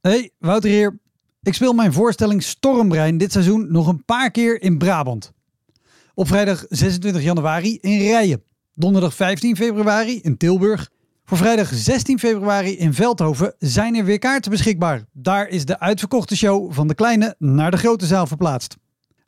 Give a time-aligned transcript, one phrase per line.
[0.00, 0.98] Hey, Wouter hier.
[1.42, 5.32] Ik speel mijn voorstelling Stormbrein dit seizoen nog een paar keer in Brabant.
[6.14, 8.42] Op vrijdag 26 januari in Rijen.
[8.74, 10.90] Donderdag 15 februari in Tilburg.
[11.24, 15.04] Voor vrijdag 16 februari in Veldhoven zijn er weer kaarten beschikbaar.
[15.12, 18.76] Daar is de uitverkochte show van de kleine naar de grote zaal verplaatst.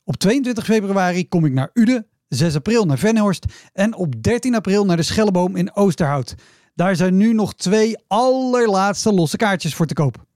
[0.04, 4.84] Op 22 februari kom ik naar Uden, 6 april naar Venhorst en op 13 april
[4.84, 6.34] naar de Schelleboom in Oosterhout.
[6.75, 10.30] Daar zijn nu nog twee allerlaatste losse kaartjes voor te koop.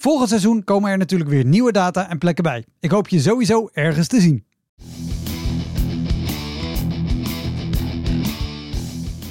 [0.00, 2.64] Volgend seizoen komen er natuurlijk weer nieuwe data en plekken bij.
[2.80, 4.44] Ik hoop je sowieso ergens te zien.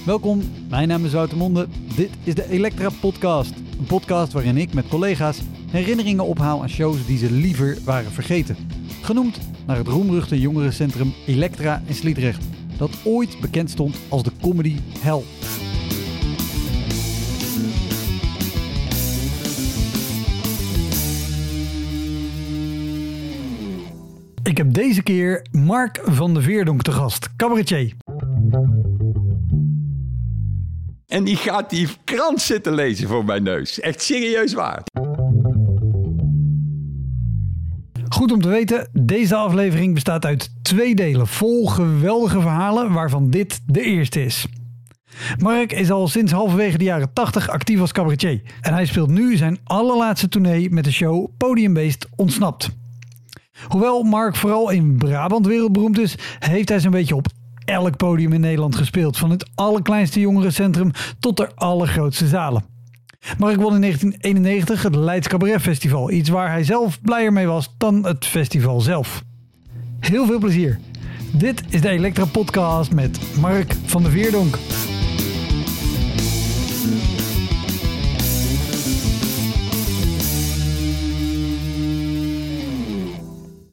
[0.06, 1.68] Welkom, mijn naam is Wouter Monde.
[1.96, 3.54] Dit is de Elektra Podcast.
[3.80, 5.42] Een podcast waarin ik met collega's
[5.72, 8.58] herinneringen ophaal aan shows die ze liever waren vergeten.
[9.02, 12.46] Genoemd naar het roemruchte jongerencentrum Elektra in Sliedrecht,
[12.78, 15.24] dat ooit bekend stond als de comedy hell.
[24.58, 27.94] Ik heb deze keer Mark van de Veerdonk te gast, cabaretier.
[31.08, 33.80] En die gaat die krant zitten lezen voor mijn neus.
[33.80, 34.84] Echt serieus waar.
[38.10, 43.62] Goed om te weten, deze aflevering bestaat uit twee delen vol geweldige verhalen, waarvan dit
[43.66, 44.48] de eerste is.
[45.38, 48.42] Mark is al sinds halverwege de jaren 80 actief als cabaretier.
[48.62, 52.70] En hij speelt nu zijn allerlaatste tournee met de show Podiumbeest Ontsnapt.
[53.68, 57.28] Hoewel Mark vooral in Brabant wereldberoemd is, heeft hij zo'n beetje op
[57.66, 59.18] elk podium in Nederland gespeeld.
[59.18, 62.64] Van het allerkleinste jongerencentrum tot de allergrootste zalen.
[63.38, 66.12] Mark won in 1991 het Leids Cabaret Festival.
[66.12, 69.24] Iets waar hij zelf blijer mee was dan het festival zelf.
[70.00, 70.80] Heel veel plezier.
[71.34, 74.58] Dit is de Elektra Podcast met Mark van der Veerdonk.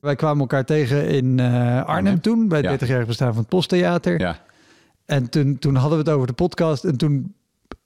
[0.05, 2.21] Wij kwamen elkaar tegen in uh, Arnhem, Arnhem?
[2.21, 2.87] toen, bij het Ja.
[2.87, 4.21] 30-jarig bestaan van het Posttheater.
[4.21, 4.39] Ja.
[5.07, 7.35] En toen, toen hadden we het over de podcast en toen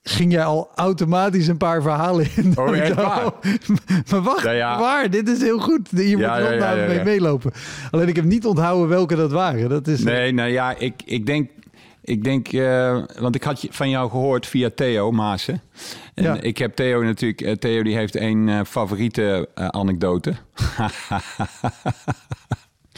[0.02, 2.52] ging jij al automatisch een paar verhalen in.
[2.58, 3.32] Oh, echt waar?
[4.10, 4.78] maar wacht, Ja, ja.
[4.78, 5.10] waar?
[5.10, 5.88] Dit is heel goed.
[5.90, 7.52] Hier moet Ja, je wel mee meelopen.
[7.90, 9.68] Alleen ik heb niet onthouden welke dat waren.
[9.68, 11.50] Dat is, Nee, nou ja, ik, ik denk...
[12.08, 15.60] Ik denk, eh, want ik had van jou gehoord via Theo Maassen.
[16.14, 16.40] En Ja.
[16.40, 17.40] ik heb Theo natuurlijk...
[17.40, 20.34] eh, Theo die heeft een eh, favoriete anekdote.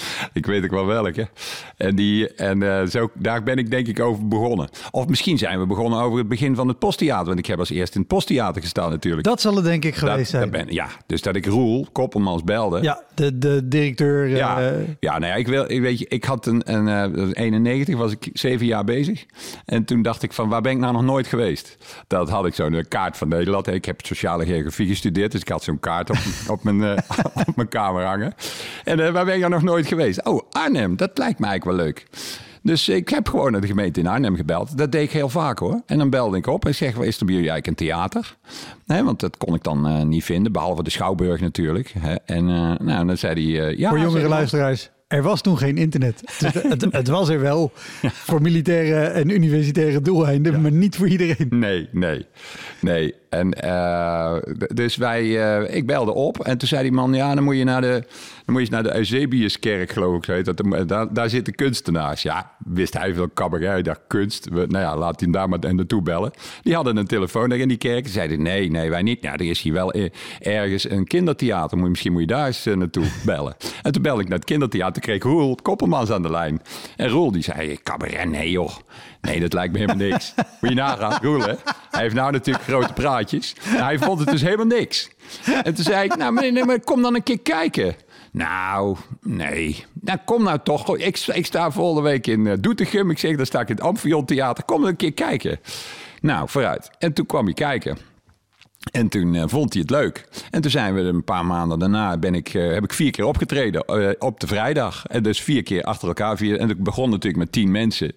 [0.32, 1.28] ik weet ook wel welke.
[1.76, 4.68] En, die, en eh, zo, daar ben ik denk ik over begonnen.
[4.90, 7.26] Of misschien zijn we begonnen over het begin van het posttheater.
[7.26, 9.24] Want ik heb als eerst in het posttheater gestaan natuurlijk.
[9.26, 10.42] Dat zal het denk ik Dat- geweest zijn.
[10.42, 12.82] dat ben, ja, dus dat ik Roel Koppelmans belde.
[12.82, 14.28] Ja, de, de directeur.
[14.28, 17.00] Ja, eh, ja nou ja, ik, wil, ik, weet je, ik had een, een eh,
[17.00, 19.24] dat was 91, was ik zeven jaar bezig.
[19.64, 21.76] En toen dacht ik van, waar ben ik nou nog nooit geweest?
[22.06, 23.66] Dat had ik zo'n kaart van Nederland.
[23.66, 26.16] Ik heb sociale geografie gestudeerd, dus ik had zo'n kaart op,
[26.54, 27.02] op, mijn, eh,
[27.48, 28.34] op mijn kamer hangen.
[28.84, 30.24] En eh, waar ben ik nou nog nooit geweest?
[30.24, 32.06] Oh, Arnhem, dat lijkt mij eigenlijk wel leuk.
[32.62, 34.78] Dus ik heb gewoon naar de gemeente in Arnhem gebeld.
[34.78, 35.82] Dat deed ik heel vaak hoor.
[35.86, 38.36] En dan belde ik op en zeg, is er bij jullie eigenlijk een theater?
[38.86, 41.94] Nee, want dat kon ik dan eh, niet vinden, behalve de Schouwburg natuurlijk.
[41.98, 42.14] Hè.
[42.14, 43.68] En eh, nou, dan zei hij...
[43.68, 44.90] eh, ja, voor jongere luisteraars.
[45.08, 46.22] Er was toen geen internet.
[46.38, 47.72] Dus het, het was er wel
[48.26, 51.46] voor militaire en universitaire doeleinden, maar niet voor iedereen.
[51.48, 52.26] Nee, nee,
[52.80, 53.14] nee.
[53.30, 54.36] En eh,
[54.74, 55.20] dus wij,
[55.62, 58.04] eh, ik belde op en toen zei die man, ja, dan moet je naar de,
[58.44, 60.44] dan moet je naar de Eusebiuskerk, geloof ik.
[60.44, 62.22] Dat, daar, daar zitten kunstenaars.
[62.22, 64.48] Ja, wist hij veel cabaret, ik dacht kunst.
[64.48, 66.30] We- nou ja, laat hij hem daar maar naartoe bellen.
[66.62, 68.06] Die hadden een telefoon daar in die kerk.
[68.06, 69.18] Ze zeiden, nee, nee, wij niet.
[69.22, 70.10] Ja, er is hier wel eh,
[70.41, 71.78] ergens een kindertheater.
[71.78, 73.56] Misschien moet je daar eens eh, naartoe bellen.
[73.82, 76.62] En toen belde ik naar het kindertheater, kreeg Roel Koppelmans aan de lijn.
[76.97, 78.70] En Roel die zei, cabaret, nee joh.
[79.20, 80.34] Nee, dat lijkt me helemaal niks.
[80.60, 81.54] Moet je nagaan, Roel hè.
[81.91, 83.54] Hij heeft nou natuurlijk grote praatjes.
[83.70, 85.10] Nou, hij vond het dus helemaal niks.
[85.62, 87.94] En toen zei ik, nou meneer, nee, maar kom dan een keer kijken.
[88.32, 89.84] Nou, nee.
[90.00, 90.97] Nou, kom nou toch.
[90.97, 93.10] Ik, ik sta volgende week in eh, Doetinchem.
[93.10, 94.64] Ik zeg, dan sta ik in het Amphion Theater.
[94.64, 95.60] Kom dan een keer kijken.
[96.20, 96.91] Nou, vooruit.
[96.98, 97.98] En toen kwam hij kijken.
[98.80, 100.28] En toen eh, vond hij het leuk.
[100.50, 103.24] En toen zijn we een paar maanden daarna ben ik, eh, heb ik vier keer
[103.24, 105.06] opgetreden eh, op de vrijdag.
[105.06, 106.36] En dus vier keer achter elkaar.
[106.36, 108.12] Vier, en ik begon natuurlijk met tien mensen.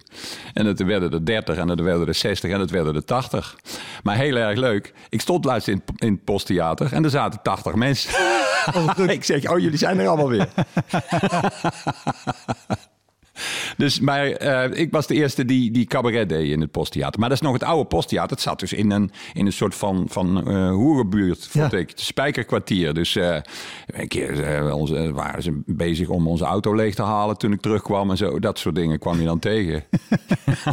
[0.53, 3.55] En dat werden er dertig en dat werden er zestig en dat werden er tachtig.
[4.03, 4.93] Maar heel erg leuk.
[5.09, 8.11] Ik stond laatst in, in het posttheater en er zaten tachtig mensen.
[9.09, 10.49] ik zeg, oh jullie zijn er allemaal weer.
[13.77, 17.19] Dus, maar eh, ik was de eerste die, die cabaret deed in het posttheater.
[17.19, 18.31] Maar dat is nog het oude posttheater.
[18.31, 21.77] Het zat dus in een, in een soort van, van uh, hoerenbuurt, vond Ja.
[21.77, 21.89] ik.
[21.89, 22.93] Het spijkerkwartier.
[22.93, 23.37] Dus eh,
[23.85, 28.09] een keer onze, waren ze bezig om onze auto leeg te halen toen ik terugkwam
[28.09, 28.39] en zo.
[28.39, 29.83] Dat soort dingen kwam je dan tegen.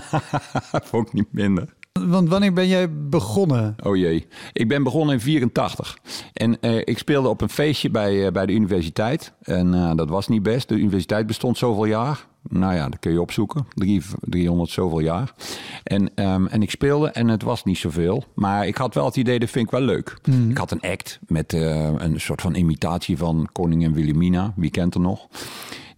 [0.90, 1.74] vond ik niet minder.
[2.08, 3.76] Want wanneer ben jij begonnen?
[3.82, 4.26] Oh jee.
[4.52, 5.98] Ik ben begonnen in 84.
[6.32, 9.32] En ik speelde op een feestje bij, bij de universiteit.
[9.42, 10.68] En dat was niet best.
[10.68, 12.28] De universiteit bestond zoveel jaar.
[12.48, 13.66] Nou ja, dat kun je opzoeken.
[13.75, 15.34] Drie, 300 zoveel jaar.
[15.82, 18.25] En, ehm, en ik speelde en het was niet zoveel.
[18.34, 20.16] Maar ik had wel het idee, dat vind ik wel leuk.
[20.48, 24.52] Ik had een act met eh, een soort van imitatie van koningin Wilhelmina.
[24.56, 25.26] Wie kent er nog?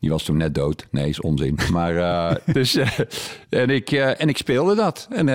[0.00, 0.86] Die was toen net dood.
[0.90, 1.58] Nee, is onzin.
[1.72, 2.88] Maar eh, dus, eh,
[3.48, 5.08] en, ik, en ik speelde dat.
[5.10, 5.28] En,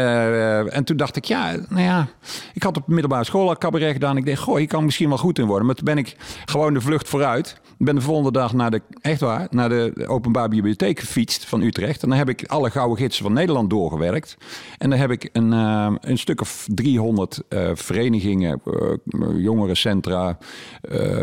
[0.71, 2.07] en toen dacht ik, ja, nou ja,
[2.53, 4.17] ik had op de middelbare school al cabaret gedaan.
[4.17, 5.65] Ik dacht, goh, hier kan ik misschien wel goed in worden.
[5.65, 6.15] Maar toen ben ik
[6.45, 7.61] gewoon de vlucht vooruit.
[7.79, 11.61] Ik ben de volgende dag naar de, echt waar, naar de openbare bibliotheek gefietst van
[11.61, 12.03] Utrecht.
[12.03, 14.37] En dan heb ik alle gouden gidsen van Nederland doorgewerkt.
[14.77, 20.37] En dan heb ik een, eh, een stuk of 300 eh, verenigingen, eh, jongerencentra,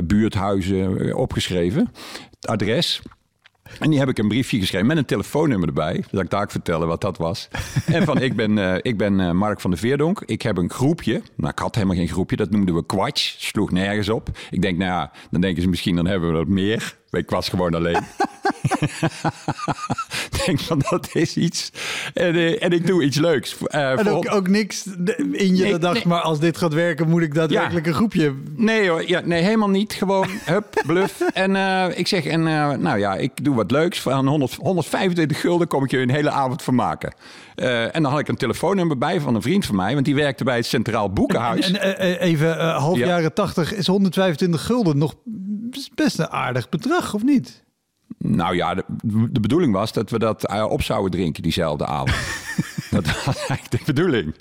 [0.04, 1.90] buurthuizen opgeschreven.
[2.30, 3.02] Het adres.
[3.78, 6.04] En die heb ik een briefje geschreven met een telefoonnummer erbij.
[6.10, 7.48] Dat ik daar vertellen wat dat was.
[7.86, 10.22] En van, ik ben, eh, ik ben eh, Mark van der Veerdonk.
[10.26, 11.22] Ik heb een groepje.
[11.36, 12.36] Nou, ik had helemaal geen groepje.
[12.36, 13.34] Dat noemden we Quatsch.
[13.38, 14.28] Sloeg nergens op.
[14.50, 16.96] Ik denk, nou ja, dan denken ze misschien, dan hebben we dat meer.
[17.16, 18.02] Ik was gewoon alleen.
[20.30, 21.70] Ik denk van, dat is iets.
[22.14, 23.56] En, eh, en ik doe iets leuks.
[23.66, 24.86] Eh, En voor- ook, ook niks
[25.32, 26.06] in je Nee, dat dacht, nee.
[26.06, 28.34] maar als dit gaat werken, moet ik daadwerkelijk een groepje.
[28.56, 29.92] Nee hoor, ja, nee, helemaal niet.
[29.92, 31.20] Gewoon, hup, bluff.
[31.32, 32.42] En eh, ik zeg, en,
[32.80, 34.00] nou ja, ik doe wat leuks.
[34.00, 37.14] Van 100, 125 gulden kom ik je een hele avond vermaken.
[37.54, 39.92] Eh en dan had ik een telefoonnummer bij van een vriend van mij.
[39.94, 41.70] Want die werkte bij het Centraal Boekenhuis.
[41.72, 43.06] En even, half Ja.
[43.06, 45.14] jaren 80 is 125 gulden nog
[45.94, 47.64] best een aardig bedrag, of niet?
[48.18, 48.84] Nou ja, de,
[49.30, 52.16] de bedoeling was dat we dat eh, op zouden drinken diezelfde avond.
[52.90, 54.34] dat was eigenlijk de bedoeling.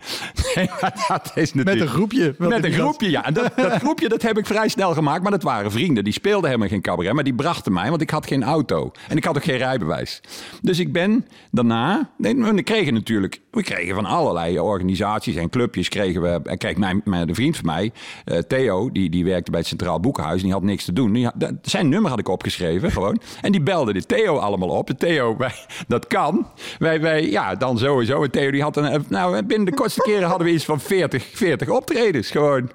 [0.56, 1.80] Nee, maar dat is natuurlijk...
[1.80, 2.36] Met een groepje.
[2.38, 3.26] Met een groepje, ja.
[3.26, 5.22] En dat, dat groepje dat heb ik vrij snel gemaakt.
[5.22, 6.04] Maar dat waren vrienden.
[6.04, 7.14] Die speelden helemaal geen cabaret.
[7.14, 8.92] Maar die brachten mij, want ik had geen auto.
[9.08, 10.22] En ik had ook geen rijbewijs.
[10.62, 12.10] Dus ik ben daarna...
[12.18, 13.42] Nee, we kregen natuurlijk...
[13.54, 16.58] We kregen van allerlei organisaties en clubjes kregen we...
[16.58, 17.92] Kijk, mijn, mijn, vriend van mij,
[18.26, 20.38] eh, Theo, die, die werkte bij het Centraal Boekenhuis.
[20.38, 21.14] En die had niks te doen.
[21.14, 21.30] Die
[21.62, 23.22] zijn nummer had ik opgeschreven, gewoon.
[23.42, 24.88] En die belde de Theo allemaal op.
[24.88, 25.54] De Theo, wij,
[25.88, 26.48] dat kan.
[26.80, 28.24] Wij, wij, ja, dan sowieso.
[28.24, 29.06] En Theo, die had een...
[29.08, 32.70] Nou, binnen de kortste keren hadden we iets van 40, 40 optredens, gewoon.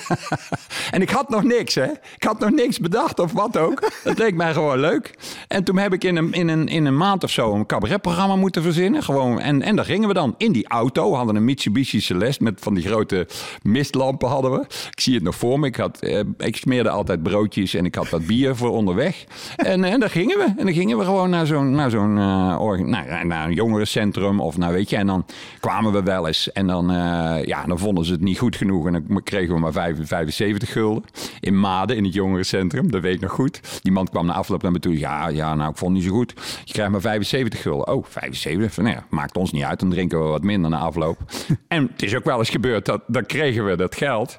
[0.94, 1.86] en ik had nog niks, hè.
[2.16, 3.90] Ik had nog niks bedacht of wat ook.
[4.04, 5.14] Dat leek mij gewoon leuk.
[5.48, 8.36] En toen heb ik in een, in een, in een maand of zo een cabaretprogramma
[8.36, 9.02] moeten verzinnen.
[9.02, 9.40] Gewoon.
[9.40, 11.10] En daar gingen we dan in die auto.
[11.10, 13.26] We hadden een Mitsubishi Celeste met van die grote
[13.62, 14.60] mistlampen hadden we.
[14.90, 15.66] Ik zie het nog voor me.
[15.66, 19.24] Ik, had, eh, ik smeerde altijd broodjes en ik had wat bier voor onderweg.
[19.56, 20.44] En, en daar gingen we.
[20.56, 24.56] En dan gingen we gewoon naar zo'n, naar zo'n eh, nou, naar een jongerencentrum of
[24.56, 24.96] nou weet je.
[24.96, 25.26] En dan
[25.60, 26.52] kwamen we wel eens.
[26.52, 28.86] En dan, eh, ja, dan vonden ze het niet goed genoeg.
[28.86, 31.04] En dan kregen we maar vijf- 75 gulden.
[31.40, 32.90] In Maden, in het jongerencentrum.
[32.90, 33.60] Dat weet ik nog goed.
[33.82, 34.98] Die man kwam na afloop naar me toe.
[34.98, 36.34] Ja, ja, nou, ik vond het niet zo goed.
[36.64, 37.88] Je krijgt maar 75 gulden.
[37.94, 38.76] Oh, 75?
[38.84, 39.80] Nou ja, maakt ons niet uit.
[39.80, 41.18] Dan drinken we wat minder na afloop.
[41.68, 44.38] en het is ook wel eens gebeurd dat dan kregen we dat geld.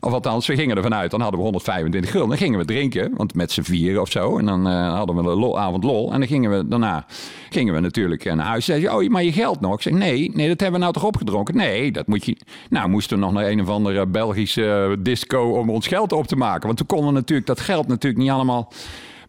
[0.00, 1.10] Of althans, we gingen ervan uit.
[1.10, 2.28] Dan hadden we 125 gulden.
[2.28, 4.38] Dan gingen we drinken, want met z'n vieren of zo.
[4.38, 6.12] En dan eh, hadden we een lol, avond lol.
[6.12, 7.06] En dan gingen we daarna
[7.50, 8.64] gingen we natuurlijk naar huis.
[8.64, 9.74] Zei ze, oh, maar je geld nog?
[9.74, 11.56] Ik zei, nee, nee, dat hebben we nou toch opgedronken?
[11.56, 12.36] Nee, dat moet je...
[12.70, 16.26] Nou, moesten we nog naar een of andere Belgische eh, disco om ons geld op
[16.26, 16.66] te maken.
[16.66, 18.72] Want toen konden we natuurlijk dat geld natuurlijk niet allemaal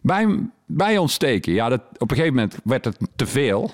[0.02, 1.52] bij, bij ons steken.
[1.52, 3.70] Ja, dat, op een gegeven moment werd het te veel.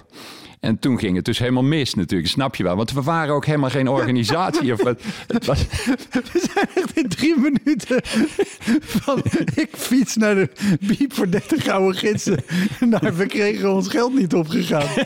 [0.61, 2.77] En toen ging het dus helemaal mis natuurlijk, snap je wel.
[2.77, 4.73] Want we waren ook helemaal geen organisatie.
[4.73, 5.01] of wat,
[5.45, 5.65] was,
[6.33, 8.01] We zijn echt in drie minuten
[8.81, 9.23] van
[9.55, 10.51] ik fiets naar de
[10.81, 12.43] biep voor 30 gouden gidsen.
[12.81, 14.89] Nou, we kregen ons geld niet opgegaan.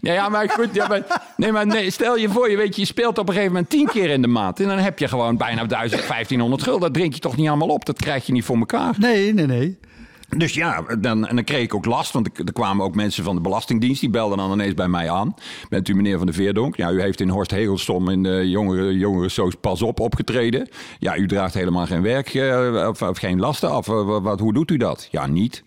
[0.00, 0.68] Ja, ja, maar goed.
[0.74, 3.52] Ja, maar, nee, maar nee, stel je voor, je weet, je speelt op een gegeven
[3.52, 4.60] moment tien keer in de maand.
[4.60, 6.80] En dan heb je gewoon bijna 1000, 1500 gulden.
[6.80, 7.84] Dat drink je toch niet allemaal op?
[7.84, 8.94] Dat krijg je niet voor elkaar.
[8.98, 9.78] Nee, nee, nee.
[10.28, 12.12] Dus ja, dan, en dan kreeg ik ook last.
[12.12, 14.00] Want er kwamen ook mensen van de Belastingdienst.
[14.00, 15.34] Die belden dan ineens bij mij aan.
[15.68, 16.76] Bent u meneer van de Veerdonk?
[16.76, 20.68] Ja, u heeft in Horst Hegelstom in de jongere, jongere soos Pas Op opgetreden.
[20.98, 23.88] Ja, u draagt helemaal geen werk eh, of, geen lasten af.
[23.88, 25.08] Eh, Wat, hoe doet u dat?
[25.10, 25.62] Ja, niet.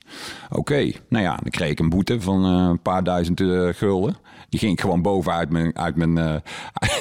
[0.50, 4.18] Oké, nou ja, dan kreeg ik een boete van eh, een paar duizend eh, gulden.
[4.50, 5.78] Die ging ik gewoon bovenuit mijn...
[5.78, 6.36] Uit mijn eh,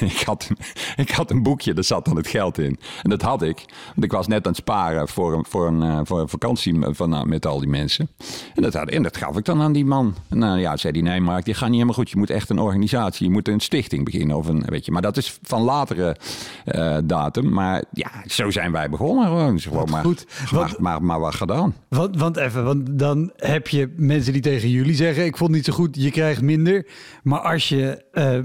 [0.11, 0.49] ik, had,
[0.97, 2.79] ik had een boekje, daar zat dan het geld in.
[3.03, 3.65] En dat had ik.
[3.87, 6.75] Want ik was net aan het sparen voor een, voor een, eh, voor een vakantie
[6.81, 8.09] van, nou, met al die mensen.
[8.55, 10.15] En dat, had, en dat gaf ik dan aan die man.
[10.29, 12.11] En nou ja, zei hij, nee Mark, die gaat niet helemaal goed.
[12.11, 14.37] Je moet echt een organisatie, je moet een stichting beginnen.
[14.37, 14.93] Of een, weet je.
[14.93, 16.17] Maar dat is van latere
[16.65, 17.53] eh, datum.
[17.53, 19.55] Maar ja, zo zijn wij begonnen gewoon.
[19.55, 20.27] Dus gewoon maar, goed.
[20.51, 21.75] maar, Want- maar, maar wat gedaan.
[21.89, 25.57] Want, want even, want dan heb je mensen die tegen jullie zeggen: Ik vond het
[25.59, 26.87] niet zo goed, je krijgt minder.
[27.23, 28.39] Maar als je eh,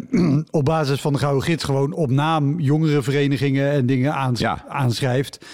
[0.59, 4.65] op basis van de Gouden Gids gewoon op naam jongerenverenigingen en dingen aans- Ja.
[4.67, 5.45] aanschrijft.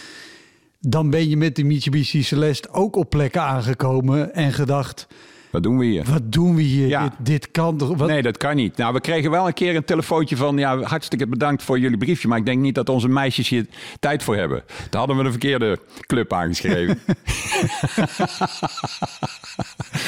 [0.79, 5.07] Dan ben je met de Mitsubishi Celeste ook op plekken aangekomen en gedacht:
[5.49, 6.03] Wat doen we hier?
[6.11, 6.87] wat doen we hier?
[6.87, 7.03] Ja.
[7.03, 7.97] Dit, dit kan toch?
[7.97, 8.77] Wat, Nee, dat kan niet.
[8.77, 10.57] Nou, we kregen wel een keer een telefoontje van...
[10.57, 12.27] ja, hartstikke bedankt voor jullie briefje...
[12.27, 13.65] maar ik denk niet dat onze meisjes hier
[13.99, 14.63] tijd voor hebben.
[14.89, 16.99] Daar hadden we de verkeerde club aangeschreven.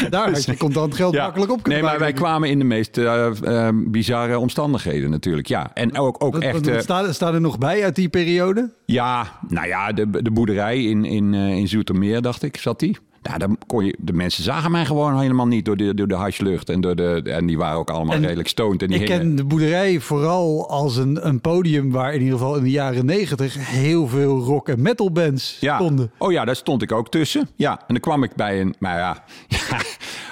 [0.10, 2.98] Daar had je contant geld makkelijk op kunnen Nee, maar wij kwamen in de meest
[2.98, 5.48] eh, eh, bizarre omstandigheden natuurlijk.
[5.48, 6.54] Ja, en ook, ook Wat, echt...
[6.54, 8.74] wat, eh, staat, staat er nog bij uit die periode?
[8.86, 12.98] ja, nou ja, de, de boerderij in, in, in Zoetermeer, dacht ik, zat die.
[13.22, 16.16] Nou, dan kon je, de mensen zagen mij gewoon helemaal niet door de, door de
[16.16, 16.70] hashlucht.
[16.70, 18.82] En, door de, en die waren ook allemaal En redelijk stoned.
[18.82, 22.38] En die Ik hingen- ken de boerderij vooral als een, een podium waar in ieder
[22.38, 25.76] geval in de jaren negentig heel veel rock- en metal bands Ja.
[25.76, 26.12] stonden.
[26.18, 27.50] Oh ja, daar stond ik ook tussen.
[27.56, 28.76] Ja, en dan kwam ik bij een.
[28.80, 29.24] Maar ja.
[29.48, 29.78] ja,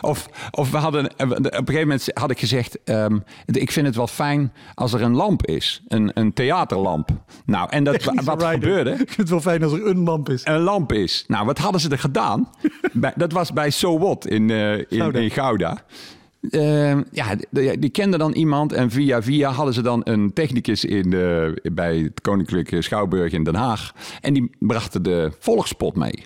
[0.01, 1.05] of, of we hadden.
[1.05, 2.83] Op een gegeven moment had ik gezegd.
[2.83, 5.81] ehm, ik vind het wel fijn als er een lamp is.
[5.87, 7.09] Een, een theaterlamp.
[7.45, 8.53] Nou, en dat, Technische wat rider.
[8.59, 8.91] gebeurde?
[9.03, 10.41] Ik vind het wel fijn als er een lamp is.
[10.45, 11.23] Een lamp is.
[11.27, 12.49] Nou, wat hadden ze er gedaan?
[12.93, 15.19] Bij, dat was bij So What in, eh, in, Gouda.
[15.19, 15.77] in Gouda.
[16.49, 20.85] Ehm, ja, die, die kende dan iemand en via via hadden ze dan een technicus
[20.85, 23.91] in de, bij het Koninklijke Schouwburg in Den Haag.
[24.21, 26.23] En die brachten de volgspot mee.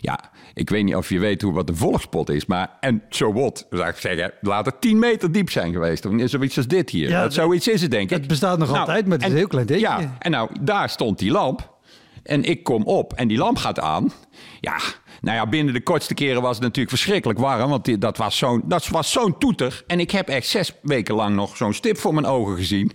[0.00, 3.32] Ja, ik weet niet of je weet hoe wat een volgspot is, maar en so
[3.32, 6.06] what, zou ik zeggen, laat het 10 meter diep zijn geweest.
[6.06, 7.08] Of zoiets als dit hier.
[7.08, 8.16] Ja, dat, zoiets is het, denk ik.
[8.16, 9.88] het bestaat nog altijd, maar het is en- een heel klein dingetje.
[9.88, 11.78] Ja, en nou, daar stond die lamp.
[12.22, 14.12] En ik kom op en die lamp gaat aan.
[14.60, 14.76] Ja,
[15.20, 17.70] nou ja, binnen de kortste keren was het natuurlijk verschrikkelijk warm.
[17.70, 19.84] Want die- dat was zo'n dat was zo'n toeter.
[19.86, 22.90] En ik heb echt zes weken lang nog zo'n stip voor mijn ogen gezien.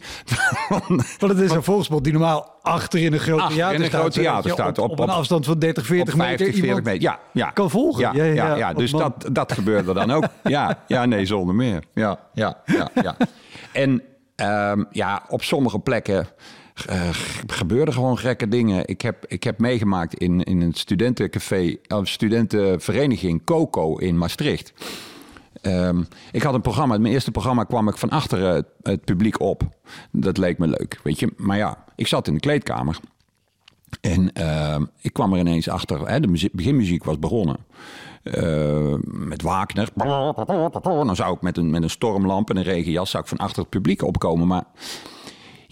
[1.20, 3.89] Want het is een volksspot die normaal achter in een groot Achter theater in een
[3.89, 4.77] groot theater staat.
[4.77, 7.01] Op, Op- op een afstand van 30, 40 op meter 50, 40 iemand meter.
[7.01, 7.50] Ja, ja.
[7.51, 8.01] kan volgen.
[8.15, 10.24] Ja, ja, ja, dus man- dat, dat gebeurde dan ook.
[10.44, 11.84] Ja, ja, nee, zonder meer.
[11.94, 13.15] Ja, ja, ja, ja.
[13.74, 14.01] En
[14.36, 16.27] ehm, ja, op sommige plekken
[16.86, 17.10] eh,
[17.48, 18.88] gebeurden gewoon gekke dingen.
[18.88, 24.74] Ik heb, ik heb meegemaakt in, in een studentencafé, of studentenvereniging Coco in Maastricht.
[25.62, 26.98] Ehm, ik had een programma.
[26.98, 29.63] Mijn eerste programma kwam ik van achteren het, het publiek op.
[30.12, 31.34] Dat leek me leuk, weet je.
[31.38, 33.00] Maar ja, ik zat in de kleedkamer.
[34.01, 36.08] En ehm, ik kwam er ineens achter.
[36.08, 37.58] Hè, de muziek, beginmuziek was begonnen.
[38.24, 39.89] Eh, met Wagner.
[40.82, 43.62] Dan zou ik met een, met een stormlamp en een regenjas zou ik van achter
[43.62, 44.48] het publiek opkomen.
[44.48, 44.63] Maar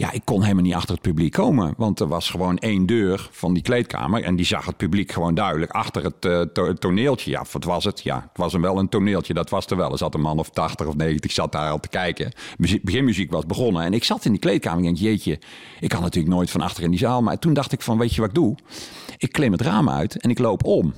[0.04, 1.74] ja, ik kon helemaal niet achter het publiek komen.
[1.78, 4.24] Want er was gewoon één deur van die kleedkamer.
[4.24, 7.32] En die zag het publiek gewoon duidelijk achter het eh, to- toneeltje.
[7.32, 8.02] Ja, wat was het?
[8.02, 9.34] Ja, het was een wel een toneeltje.
[9.34, 9.92] Dat was er wel.
[9.92, 12.32] Er zat een man of 80 of 90 zat daar al te kijken.
[12.58, 13.84] Muziek, beginmuziek was begonnen.
[13.84, 15.40] En ik zat in die kleedkamer en ik denk, jeetje,
[15.80, 17.22] ik kan natuurlijk nooit van achter in die zaal.
[17.22, 18.56] Maar toen dacht ik van, weet je wat ik doe?
[19.18, 20.94] Ik klim het raam uit en ik loop om.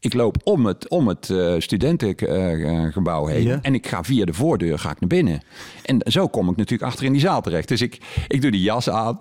[0.00, 3.42] Ik loop om het, om het eh, studentengebouw heen.
[3.42, 3.58] Ja.
[3.62, 5.42] En ik ga via de voordeur ga ik naar binnen.
[5.82, 7.68] En zo kom ik natuurlijk achter in die zaal terecht.
[7.68, 9.18] Dus ik, ik doe die jas aan.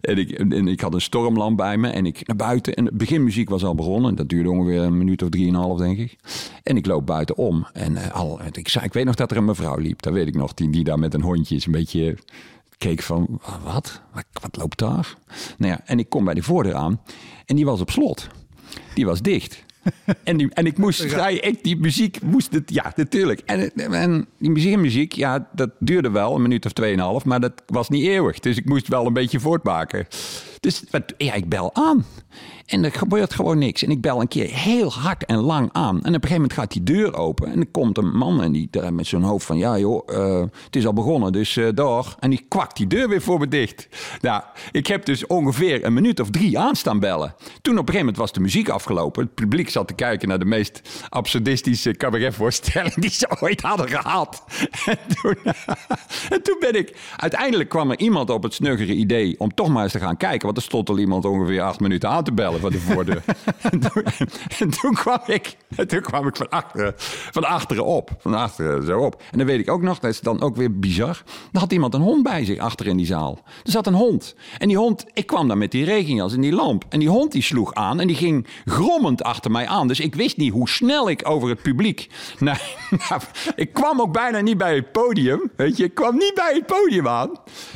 [0.00, 1.88] En ik, en ik had een stormlamp bij me.
[1.88, 2.74] En ik naar buiten.
[2.74, 4.14] En de beginmuziek was al begonnen.
[4.14, 6.16] Dat duurde ongeveer een minuut of drieënhalf, denk ik.
[6.62, 7.66] En ik loop buiten om.
[7.72, 10.02] En eh, al, ik, zei, ik weet nog dat er een mevrouw liep.
[10.02, 10.54] Dat weet ik nog.
[10.54, 12.16] Die, die daar met een hondje is een beetje
[12.78, 14.00] keek van, wat?
[14.12, 15.14] Wat, wat loopt daar?
[15.58, 17.00] Nou ja, en ik kom bij de voordeur aan.
[17.46, 18.28] En die was op slot.
[18.94, 19.64] Die was dicht.
[20.24, 23.40] En, die, en ik moest vrij, ik, die muziek moest het, ja, natuurlijk.
[23.44, 27.62] En, en die muziek, muziek, ja, dat duurde wel een minuut of tweeënhalf, maar dat
[27.66, 28.38] was niet eeuwig.
[28.40, 30.06] Dus ik moest wel een beetje voortmaken.
[30.60, 32.04] Dus wat, ja, ik bel aan.
[32.66, 33.82] En er gebeurt gewoon niks.
[33.82, 35.96] En ik bel een keer heel hard en lang aan.
[35.96, 37.52] En op een gegeven moment gaat die deur open.
[37.52, 39.58] En er komt een man en die daar met zo'n hoofd van...
[39.58, 42.14] Ja joh, eh, het is al begonnen, dus eh door.
[42.18, 43.88] En die kwakt die deur weer voor me dicht.
[44.20, 47.34] Nou, ik heb dus ongeveer een minuut of drie aanstaan bellen.
[47.62, 49.22] Toen op een gegeven moment was de muziek afgelopen.
[49.22, 52.94] Het publiek zat te kijken naar de meest absurdistische cabaretvoorstelling...
[52.94, 54.42] die ze ooit hadden gehad.
[54.84, 55.36] En toen,
[56.34, 56.96] en toen ben ik...
[57.16, 59.34] Uiteindelijk kwam er iemand op het snuggere idee...
[59.38, 60.44] om toch maar eens te gaan kijken.
[60.44, 63.22] Want er stond al iemand ongeveer acht minuten aan te bellen van de voordeur.
[63.60, 64.04] en, toen,
[64.58, 66.94] en toen kwam ik, en toen kwam ik van achteren,
[67.30, 68.10] van achteren op.
[68.18, 69.22] Van achteren zo op.
[69.30, 71.22] En dan weet ik ook nog, dat is dan ook weer bizar.
[71.52, 73.38] Dan had iemand een hond bij zich achter in die zaal.
[73.64, 74.34] Er zat een hond.
[74.58, 76.84] En die hond, ik kwam dan met die regenjas en die lamp.
[76.88, 79.88] En die hond die sloeg aan en die ging grommend achter mij aan.
[79.88, 82.08] Dus ik wist niet hoe snel ik over het publiek...
[83.56, 85.50] Ik kwam ook bijna niet bij het podium.
[85.56, 87.30] Weet je, ik kwam niet bij het podium aan.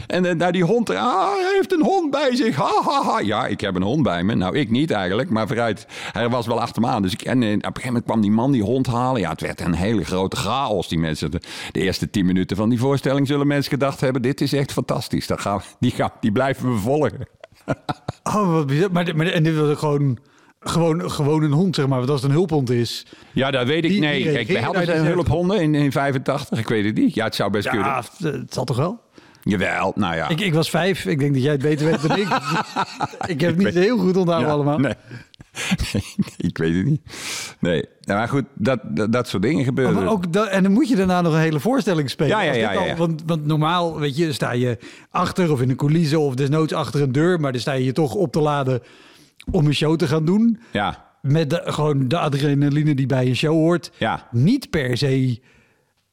[0.06, 2.56] En eh, nou, die hond, ah, hij heeft een hond bij zich.
[2.56, 3.20] Ha, ha.
[3.20, 4.34] Ja, ik heb een hond bij me.
[4.38, 5.86] Nou, ik niet eigenlijk, maar vooruit.
[6.12, 7.02] Hij was wel achter me aan.
[7.02, 9.20] Dus ik, en eh, op een gegeven moment kwam die man die hond halen.
[9.20, 11.30] Ja, het werd een hele grote chaos, die mensen.
[11.30, 11.40] De,
[11.72, 14.22] de eerste tien minuten van die voorstelling zullen mensen gedacht hebben...
[14.22, 15.26] dit is echt fantastisch.
[15.26, 17.26] Dat gaan, we- die, gaan, die blijven we volgen.
[18.22, 18.92] Oh, wat bizar.
[18.92, 20.18] Maar, maar, en dit was gewoon,
[20.60, 21.98] gewoon, gewoon een hond, zeg maar.
[21.98, 23.06] Want als het een hulphond is...
[23.32, 23.90] Ja, dat weet ik.
[23.90, 26.58] Die- nee, die kijk, we hadden hulphonden in, in 85.
[26.58, 27.14] Ik weet het niet.
[27.14, 27.86] Ja, het zou best kunnen.
[27.86, 29.00] Ja, het zal toch wel?
[29.48, 30.28] Jawel, nou ja.
[30.28, 31.04] Ik, ik was vijf.
[31.04, 32.26] Ik denk dat jij het beter weet dan ik.
[33.34, 34.78] ik heb het niet heel goed onthouden Ja, allemaal.
[34.78, 34.94] Nee.
[35.92, 36.02] nee,
[36.50, 37.00] ik weet het niet.
[37.60, 39.94] Nee, Nou, maar goed, dat, dat, dat soort dingen gebeuren.
[39.94, 42.36] Maar ook dat, en dan moet je daarna nog een hele voorstelling spelen.
[42.36, 42.96] Ja, ja, ja, ja, al- ja.
[42.96, 44.78] Want, want normaal, weet je, sta je
[45.10, 47.40] achter of in een coulisse of desnoods achter een deur.
[47.40, 48.80] Maar dan sta je je toch op te laden
[49.50, 50.60] om een show te gaan doen.
[50.72, 53.90] Ja, Met de, gewoon de adrenaline die bij een show hoort.
[53.98, 54.28] ja.
[54.30, 55.40] Niet per se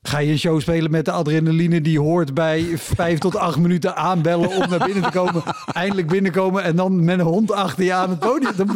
[0.08, 3.96] ga je een show spelen met de adrenaline die hoort bij vijf tot acht minuten
[3.96, 5.44] aanbellen om naar binnen te komen.
[5.74, 8.52] eindelijk binnenkomen en dan met een hond achter je aan het podium.
[8.56, 8.68] Dan,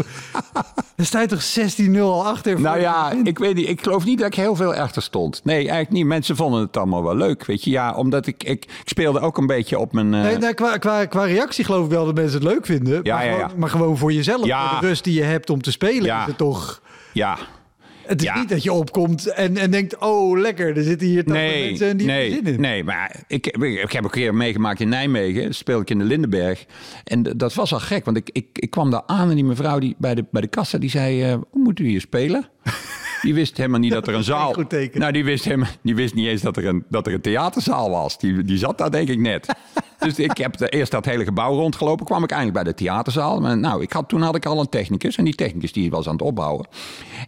[0.96, 1.44] dan sta je toch
[1.98, 2.62] 16-0 al achter.
[2.62, 3.70] Nou ja, ik weet niet.
[3.70, 5.42] Ik geloof niet dat ik heel veel achter stond.
[5.44, 6.06] Nee, eigenlijk niet.
[6.06, 7.46] Mensen vonden het allemaal wel leuk.
[7.46, 10.14] Weet je, ja, omdat ik, ik, ik speelde ook een beetje op mijn.
[10.14, 13.00] eh, Nee, qua, qua, qua reactie geloof ik wel dat mensen het leuk vinden.
[13.04, 15.62] Ja, maar, ja, gewoon, maar gewoon voor jezelf, voor de rust die je hebt om
[15.62, 16.82] te spelen, is het toch...
[17.14, 17.38] Ja,
[18.10, 18.40] Het is Ja.
[18.40, 21.88] niet dat je opkomt en, en denkt, oh lekker, er zitten hier toch nee, mensen
[21.90, 22.62] en die nee, zin in.
[22.62, 25.56] nee, maar ik, ik heb een keer meegemaakt in Nijmegen.
[25.56, 26.66] Speel ik in de Lindenberg.
[27.04, 29.80] En dat was al gek, want ik, ik, ik kwam daar aan en die mevrouw
[29.80, 32.46] die, bij, de, bij de kassa die zei: eh, Hoe moet u hier spelen?
[33.22, 34.54] Die wist helemaal niet dat er een zaal.
[34.54, 35.00] goed teken.
[35.00, 37.90] Nou, die wist, helemaal, die wist niet eens dat er een, dat er een theaterzaal
[37.90, 38.18] was.
[38.20, 39.48] Die, die zat daar, denk ik, net.
[40.00, 42.06] Dus ik heb de, eerst dat hele gebouw rondgelopen.
[42.06, 43.42] kwam ik eindelijk bij de theaterzaal.
[43.42, 45.18] Maar, nou, ik had, toen had ik al een technicus.
[45.18, 46.68] En die technicus die was aan het opbouwen.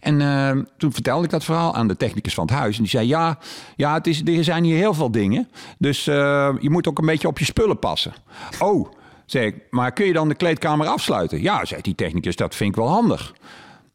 [0.00, 2.76] En eh, toen vertelde ik dat verhaal aan de technicus van het huis.
[2.76, 3.38] En die zei: Ja,
[3.76, 5.48] ja het is, er zijn hier heel veel dingen.
[5.78, 8.14] Dus eh, je moet ook een beetje op je spullen passen.
[8.58, 8.88] Oh,
[9.26, 11.42] zei ik, maar kun je dan de kleedkamer afsluiten?
[11.42, 13.34] Ja, zei die technicus, dat vind ik wel handig.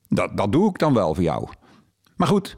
[0.09, 1.47] Dat, dat doe ik dan wel voor jou.
[2.17, 2.57] Maar goed,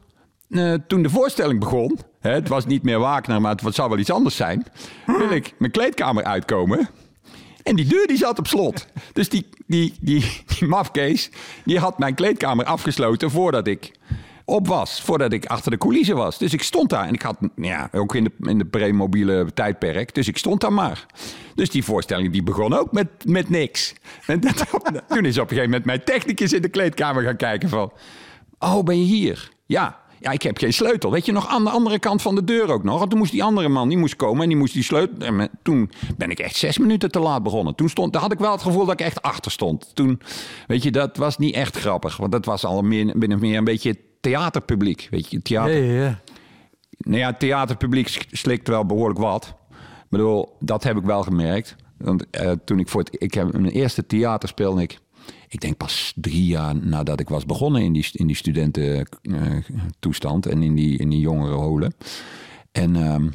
[0.50, 3.98] eh, toen de voorstelling begon, hè, het was niet meer Wagner, maar het zou wel
[3.98, 4.66] iets anders zijn,
[5.06, 6.90] wil ik mijn kleedkamer uitkomen.
[7.64, 8.88] En die deur die zat op slot.
[9.14, 11.32] Dus die, die, die, die mafkees,
[11.66, 13.92] die had mijn kleedkamer afgesloten voordat ik
[14.50, 15.02] op was.
[15.02, 16.38] Voordat ik achter de coulissen was.
[16.38, 17.08] Dus ik stond daar.
[17.08, 20.16] En ik had, ja, ook in de, in de premobiele tijdperk.
[20.16, 21.06] Dus ik stond daar maar.
[21.56, 23.94] Dus die voorstelling die begon ook met, met niks.
[24.26, 24.66] En dat,
[25.08, 27.92] toen is op een gegeven moment mijn technicus in de kleedkamer gaan kijken van...
[28.60, 29.52] Oh, ben je hier?
[29.66, 30.00] Ja.
[30.22, 31.12] Ja, ik heb geen sleutel.
[31.12, 32.98] Weet je, nog aan de andere kant van de deur ook nog.
[32.98, 35.28] Want toen moest die andere man, die moest komen en die moest die sleutel...
[35.28, 37.76] En toen ben ik echt zes minuten te laat begonnen.
[37.76, 39.92] Toen stond, daar had ik wel het gevoel dat ik echt achter stond.
[39.96, 40.22] Toen,
[40.68, 42.18] weet je, dat was niet echt grappig.
[42.18, 45.08] Want dat was al meer, binnen meer een beetje theaterpubliek.
[45.12, 45.84] Weet je, theater...
[45.84, 46.20] Ja, ja, ja.
[46.98, 49.56] Nou ja, theaterpubliek slikt wel behoorlijk wat.
[49.72, 51.76] Ik bedoel, dat heb ik wel gemerkt.
[51.98, 53.16] Want eh, toen ik voor het...
[53.22, 55.00] Ik heb mijn eerste theater speelde ik...
[55.50, 60.62] Ik denk pas drie jaar nadat ik was begonnen in die, in die studententoestand en
[60.64, 61.94] in die, in die jongerenholen.
[62.72, 63.28] En ehm,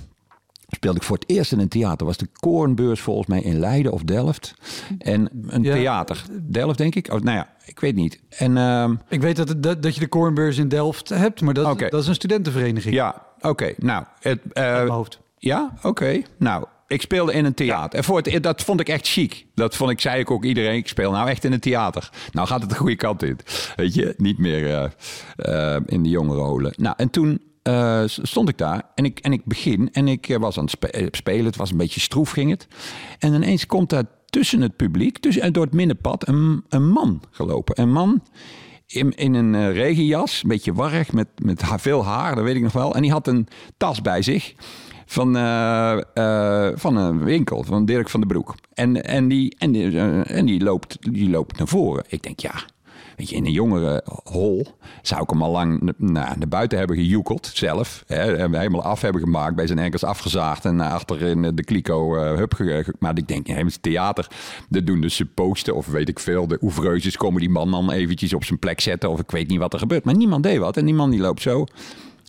[0.68, 2.06] speelde ik voor het eerst in een theater.
[2.06, 4.54] Was de Koornbeurs volgens mij in Leiden of Delft.
[4.98, 5.74] En een Ja.
[5.74, 6.24] theater.
[6.42, 7.12] Delft, denk ik.
[7.12, 8.20] Oh, nou ja, ik weet niet.
[8.28, 11.78] En ehm, Ik weet dat, dat, dat je de Cornbeurs in Delft hebt, maar dat,
[11.78, 12.94] dat is een studentenvereniging.
[12.94, 13.72] ja, oké.
[13.78, 15.20] nou, het, eh, hoofd.
[15.38, 16.22] Ja, oké.
[16.38, 17.98] Nou, ik speelde in een theater.
[17.98, 19.46] En voor het, dat vond ik echt chic.
[19.54, 20.76] Dat vond ik, zei ik ook iedereen.
[20.76, 22.10] Ik speel nou echt in een theater.
[22.32, 23.38] Nou gaat het de goede kant in.
[23.76, 26.74] Weet je, niet meer eh, eh, in de jongerenholen.
[26.76, 29.88] Nou, en toen eh, stond ik daar en ik, en ik begin.
[29.92, 31.44] En ik was aan het spe- spelen.
[31.44, 32.66] Het was een beetje stroef ging het.
[33.18, 37.80] En ineens komt daar tussen het publiek, tussen, door het middenpad, een, een man gelopen.
[37.80, 38.22] Een man
[38.86, 42.72] in, in een regenjas, een beetje warrig, met, met veel haar, dat weet ik nog
[42.72, 42.94] wel.
[42.94, 44.54] En die had een tas bij zich
[45.06, 48.54] van, eh, eh, van een winkel, van Dirk van den Broek.
[48.74, 52.04] En, en, die, en, die, eh, en die, loopt, die loopt naar voren.
[52.08, 52.54] Ik denk, ja,
[53.16, 54.66] weet je, in een jongere hol
[55.02, 58.04] zou ik hem al lang naar, naar buiten hebben gejoekeld, zelf.
[58.06, 61.64] Hè, en helemaal af hebben gemaakt, bij zijn enkels afgezaagd en naar achter in de
[61.64, 62.92] kliko eh hup.
[62.98, 64.26] Maar ik denk, ja, het is theater,
[64.68, 66.46] dat doen de supposten of weet ik veel.
[66.46, 69.58] De oevreuses komen die man dan eventjes op zijn plek zetten of ik weet niet
[69.58, 70.04] wat er gebeurt.
[70.04, 71.64] Maar niemand deed wat en die man die loopt zo,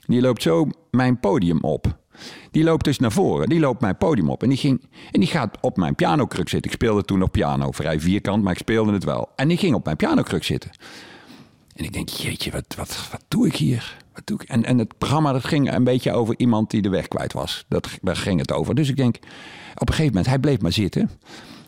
[0.06, 2.04] die loopt zo mijn podium op.
[2.52, 3.50] Die loopt dus naar voren.
[3.50, 4.44] Die loopt mijn podium op.
[4.44, 6.72] En die, ging, en die gaat op mijn pianokruk zitten.
[6.72, 7.72] Ik speelde toen op piano.
[7.72, 9.30] Vrij vierkant, maar ik speelde het wel.
[9.36, 10.72] En die ging op mijn pianokruk zitten.
[11.76, 13.98] En ik denk, jeetje, wat, wat, wat doe ik hier?
[14.14, 14.50] Wat doe ik?
[14.50, 17.66] En, en het programma dat ging een beetje over iemand die de weg kwijt was.
[17.68, 18.76] Dat, daar ging het over.
[18.76, 19.16] Dus ik denk,
[19.76, 21.10] op een gegeven moment, hij bleef maar zitten.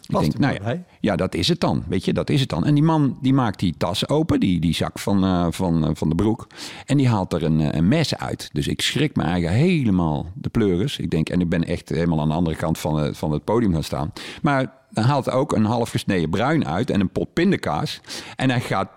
[0.08, 1.84] Ik Past denk, nou ja, ja, dat is het dan.
[1.88, 2.66] Weet je, dat is het dan.
[2.66, 5.92] En die man die maakt die tas open, die, die zak van, eh, van, eh,
[5.94, 6.48] van de broek.
[6.86, 8.50] En die haalt er een, eh, een mes uit.
[8.54, 10.98] Dus ik schrik me eigenlijk helemaal de pleuris.
[10.98, 13.44] Ik denk, en ik ben echt helemaal aan de andere kant van, het van het
[13.44, 14.14] podium gaan staan.
[14.42, 18.02] Maar dan haalt hij ook een half gesneden bruin uit en een pot pindakaas.
[18.36, 18.90] En hij gaat,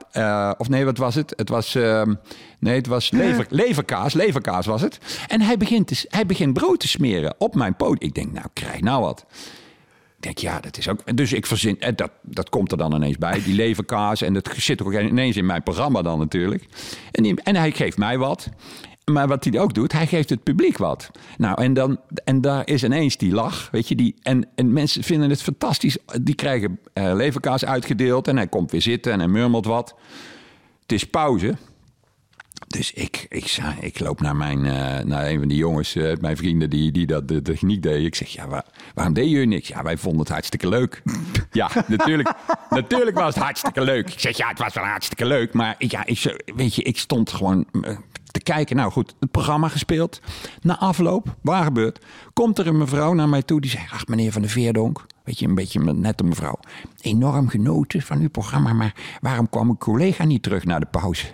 [0.59, 1.33] of nee, wat was het?
[1.37, 2.15] Het was, ehm,
[2.59, 4.13] nee, het was lever, leverkaas.
[4.13, 4.99] Leverkaas was het.
[5.29, 8.09] En hij begint, te, hij begint brood te smeren op mijn podium.
[8.09, 9.27] Ik denk, nou, krijg nou wat.
[10.21, 11.17] Ik denk, ja, dat is ook.
[11.17, 11.81] Dus ik verzin.
[11.81, 13.43] En dat, dat komt er dan ineens bij.
[13.43, 14.23] Die leverkaas.
[14.23, 16.67] En dat zit ook ineens in mijn programma dan natuurlijk.
[17.13, 18.49] En, die- en hij geeft mij wat.
[19.05, 21.11] Maar wat hij ook doet, hij geeft het publiek wat.
[21.37, 23.69] Nou, en, dan, en daar is ineens die lach.
[23.73, 25.97] Weet je, die, en, en mensen vinden het fantastisch.
[26.23, 28.29] Die krijgen eh, leverkaas uitgedeeld.
[28.29, 29.95] En hij komt weer zitten en hij murmelt wat.
[30.83, 31.55] Het is pauze.
[32.71, 36.37] Dus ik, ik, ik loop naar, mijn, eh, naar een van die jongens, eh, mijn
[36.37, 38.05] vrienden die, die dat de techniek deed.
[38.07, 39.69] Ik zeg, ja, waar- waarom deed jullie niks?
[39.69, 41.03] Ja, wij vonden het hartstikke leuk.
[41.53, 42.33] ja, natuurlijk,
[42.71, 44.11] natuurlijk was het hartstikke leuk.
[44.11, 45.53] Ik zeg, ja, het was wel hartstikke leuk.
[45.53, 47.97] Maar ik- ja, ik, weet je, ik stond gewoon eh,
[48.31, 48.77] te kijken.
[48.77, 50.21] Nou goed, het programma gespeeld.
[50.63, 52.05] Na afloop, waar gebeurt?
[52.33, 55.07] Komt er een mevrouw naar mij toe die zegt, ach meneer Van der Veerdonk.
[55.25, 56.59] Weet je, een beetje een nette mevrouw.
[57.01, 61.27] Enorm genoten van uw programma, maar waarom kwam uw collega niet terug naar de pauze?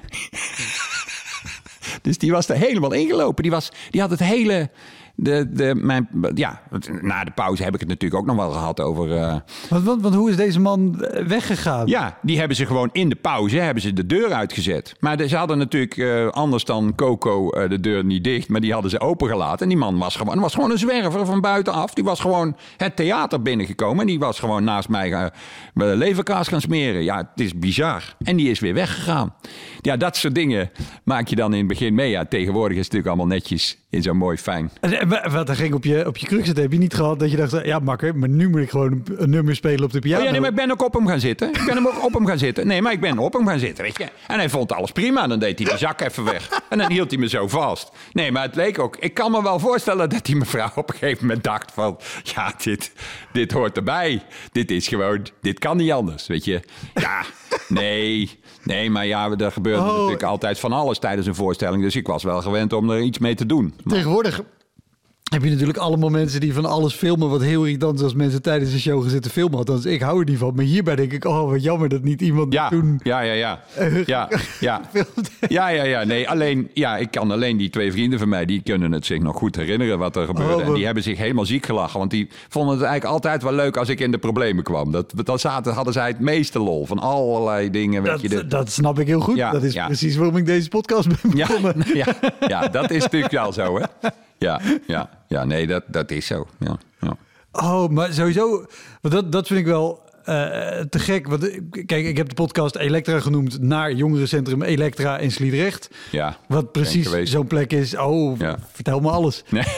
[2.07, 3.43] Dus die was er helemaal ingelopen.
[3.43, 4.71] Die, was, die had het hele.
[5.19, 6.63] De, de, mijn, ja,
[7.01, 9.17] na de pauze heb ik het natuurlijk ook nog wel gehad over.
[9.17, 9.37] eh,
[9.69, 11.87] Want, want, want hoe is deze man eh, weggegaan?
[11.87, 14.95] ja, die hebben ze gewoon in de pauze hebben ze de deur uitgezet.
[15.01, 18.73] Maar de- ze hadden natuurlijk eh, anders dan Coco de deur niet dicht, maar die
[18.73, 19.59] hadden ze opengelaten.
[19.61, 21.95] En die man was gewoon, was gewoon een zwerver van buitenaf.
[21.95, 25.27] Die was gewoon het theater binnengekomen en die was gewoon naast mij eh,
[25.75, 27.03] leverkaas gaan smeren.
[27.05, 28.17] Ja, het is bizar.
[28.25, 29.35] En die is weer weggegaan.
[29.81, 30.71] Ja, dat soort dingen
[31.05, 32.11] maak je dan in het begin mee.
[32.11, 34.71] Ja, tegenwoordig is het natuurlijk allemaal netjes in zo'n mooi fijn.
[34.81, 37.31] En Wat er ging op je, op je kruk zitten, heb je niet gehad dat
[37.31, 39.99] je dacht, ja makker, maar nu moet ik gewoon een, een nummer spelen op de
[39.99, 40.19] piano.
[40.19, 41.49] Oh ja, nee, maar ik ben ook op hem gaan zitten.
[41.49, 42.67] Ik ben hem ook op hem gaan zitten.
[42.67, 44.09] Nee, maar ik ben op hem gaan zitten, weet je.
[44.27, 45.27] En hij vond alles prima.
[45.27, 46.63] Dan deed hij de zak even weg.
[46.69, 47.91] En dan hield hij me zo vast.
[48.13, 48.97] Nee, maar het leek ook...
[48.97, 51.99] Ik kan me wel voorstellen dat die mevrouw op een gegeven moment dacht van...
[52.23, 52.93] Ja, dit,
[53.33, 54.23] dit hoort erbij.
[54.53, 55.27] Dit is gewoon...
[55.41, 56.61] Dit kan niet anders, weet je.
[56.95, 57.23] Ja,
[57.69, 58.39] nee...
[58.63, 59.93] Nee, maar ja, er gebeurde Oh.
[59.93, 61.83] natuurlijk altijd van alles tijdens een voorstelling.
[61.83, 63.75] Dus ik was wel gewend om er iets mee te doen.
[63.87, 64.43] Tegenwoordig
[65.33, 68.43] heb je natuurlijk allemaal mensen die van alles filmen wat heel irritant is als mensen
[68.43, 69.59] tijdens een show gaan zitten filmen.
[69.59, 70.55] Althans, ik hou er niet van.
[70.55, 73.61] Maar hierbij denk ik, oh wat jammer dat niet iemand Ja, toen ja, ja, ja.
[74.07, 74.29] Ja,
[74.61, 74.81] ja.
[75.49, 76.05] Ja, ja, ja.
[76.05, 79.21] Nee, alleen, ja, ik kan alleen die twee vrienden van mij, die kunnen het zich
[79.21, 80.55] nog goed herinneren wat er gebeurde.
[80.55, 83.53] Oh, en die hebben zich helemaal ziek gelachen, want die vonden het eigenlijk altijd wel
[83.53, 84.93] leuk als ik in de problemen kwam.
[84.93, 88.03] Dat, dat zaten, hadden zij het meeste lol van allerlei dingen.
[88.03, 89.37] Weet Dat, je, dat snap ik heel goed.
[89.37, 89.87] Ja, dat is ja.
[89.87, 91.75] precies waarom ik deze podcast ben ja, begonnen.
[91.95, 92.07] ja,
[92.47, 94.09] ja, dat is natuurlijk wel zo, hè?
[94.39, 96.47] Ja, ja, ja nee, dat, dat is zo.
[96.59, 97.17] Ja, ja.
[97.53, 98.67] Oh, maar sowieso,
[99.01, 100.35] want dat, dat vind ik wel eh,
[100.81, 101.27] te gek.
[101.27, 105.91] Want eh, kijk, ik heb de podcast Elektra genoemd naar jongerencentrum Elektra in Sliedrecht.
[106.11, 106.37] ja.
[106.49, 107.97] Wat precies zo'n plek is.
[107.97, 108.57] Oh, Ja.
[108.73, 109.43] vertel me alles.
[109.51, 109.65] Nee.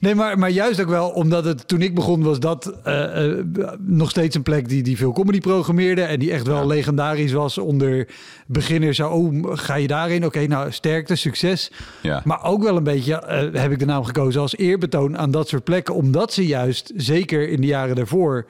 [0.00, 3.44] Nee, maar, maar juist ook wel omdat het toen ik begon was dat eh, eh,
[3.78, 6.02] nog steeds een plek die, die veel comedy programmeerde.
[6.02, 8.08] En die echt wel legendarisch was onder
[8.46, 8.96] beginners.
[8.96, 10.24] Zo, oh, ga je daarin?
[10.24, 11.70] Oké, nou sterkte, succes.
[12.02, 12.22] Ja.
[12.24, 15.48] Maar ook wel een beetje eh, heb ik de naam gekozen als eerbetoon aan dat
[15.48, 15.94] soort plekken.
[15.94, 18.46] Omdat ze juist, zeker in de jaren daarvoor,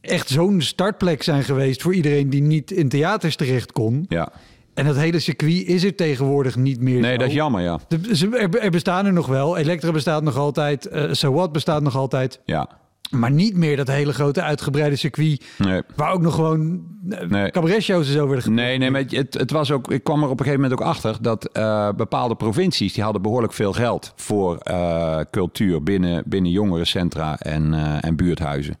[0.00, 4.06] echt zo'n startplek zijn geweest voor iedereen die niet in theaters terecht kon.
[4.08, 4.32] ja.
[4.74, 7.00] En dat hele circuit is er tegenwoordig niet meer.
[7.00, 7.18] Nee, zo.
[7.18, 7.78] dat is jammer, ja.
[7.88, 9.56] Er, er bestaan er nog wel.
[9.56, 10.86] Elektra bestaat nog altijd.
[10.86, 12.40] eh so What bestaat nog altijd.
[12.44, 12.68] Ja,
[13.12, 15.44] Maar niet meer dat hele grote uitgebreide circuit.
[15.58, 15.82] nee.
[15.96, 17.50] Waar ook nog gewoon eh, Nee.
[17.50, 18.54] cabaretshows en zo werden.
[18.54, 20.86] Nee, nee, maar het, het was ook, ik kwam er op een gegeven moment ook
[20.86, 26.50] achter dat eh, bepaalde provincies die hadden behoorlijk veel geld voor eh, cultuur binnen, binnen
[26.50, 28.78] jongerencentra en, en buurthuizen.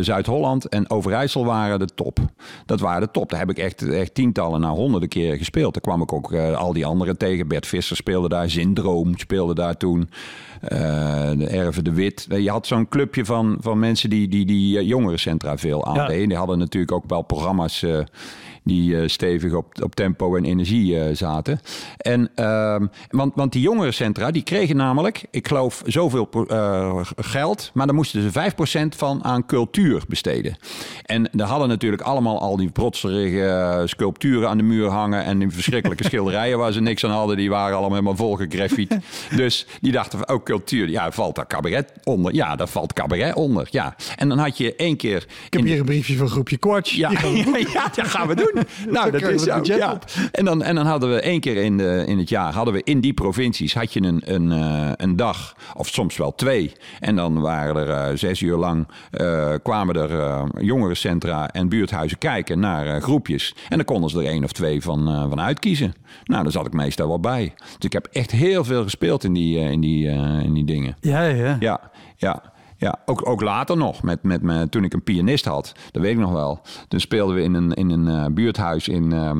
[0.00, 2.18] Zuid-Holland en Overijssel waren de top.
[2.66, 3.30] Dat waren de top.
[3.30, 5.72] Daar heb ik echt, echt tientallen, nou honderden keer gespeeld.
[5.72, 7.48] Daar kwam ik ook al die anderen tegen.
[7.48, 10.08] Bert Visser speelde daar, Zindroom speelde daar toen.
[10.62, 12.26] Eh, de Erven de Wit.
[12.28, 16.28] Je had zo'n clubje van, van mensen die die, die jongerencentra veel aandeden.
[16.28, 17.98] Die hadden natuurlijk ook wel programma's eh,
[18.64, 21.60] die eh, stevig op, op tempo en energie eh, zaten.
[21.96, 27.70] En, ehm, want, want die jongerencentra, die kregen namelijk, ik geloof, zoveel eh, geld.
[27.74, 28.50] Maar daar moesten ze
[28.92, 30.56] 5% van aan cultuur besteden.
[31.04, 35.24] En daar hadden natuurlijk allemaal al die protserige sculpturen aan de muur hangen.
[35.24, 37.36] En die verschrikkelijke schilderijen waar ze niks aan hadden.
[37.36, 38.96] Die waren allemaal helemaal volgegraffiet.
[39.36, 42.34] dus die dachten van, oh cultuur, ja, valt daar cabaret onder?
[42.34, 43.94] Ja, daar valt cabaret onder, ja.
[44.16, 45.16] En dan had je één keer...
[45.46, 46.94] Ik heb hier een briefje van groepje Quatsch.
[46.94, 48.50] Ja, we- ja, dat gaan we doen.
[48.90, 49.92] Nou, dat is Ja.
[49.92, 50.04] op.
[50.32, 52.80] En, dan, en dan hadden we één keer in, de, in het jaar, hadden we
[52.84, 56.72] in die provincies, had je een, een, eh, een dag, of soms wel twee.
[57.00, 62.60] En dan waren er eh, zes uur lang, eh, kwamen er jongerencentra en buurthuizen kijken
[62.60, 63.54] naar groepjes.
[63.68, 65.94] En dan konden ze er één of twee van, van uitkiezen.
[66.24, 67.52] Nou, daar zat ik meestal wel bij.
[67.56, 70.06] Dus ik heb echt heel veel gespeeld in die, in die,
[70.44, 70.96] in die dingen.
[71.00, 71.56] Ja, ja.
[71.60, 71.80] Ja,
[72.16, 72.51] ja.
[72.82, 76.12] Ja, ook, ook later nog, met, met me, toen ik een pianist had, dat weet
[76.12, 76.60] ik nog wel.
[76.88, 79.30] Toen speelden we in een, in een eh, buurthuis in, eh,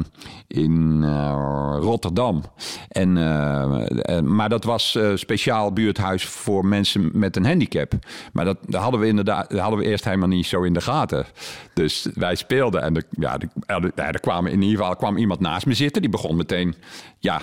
[0.46, 2.42] in eh, Rotterdam.
[2.88, 7.92] En, eh, eh, maar dat was speciaal buurthuis voor mensen met een handicap.
[8.32, 10.80] Maar dat, dat hadden we inderdaad dat hadden we eerst helemaal niet zo in de
[10.80, 11.26] gaten.
[11.74, 15.66] Dus wij speelden en de, ja, de, er kwam in ieder geval kwam iemand naast
[15.66, 16.02] me zitten.
[16.02, 16.74] Die begon meteen,
[17.18, 17.40] ja,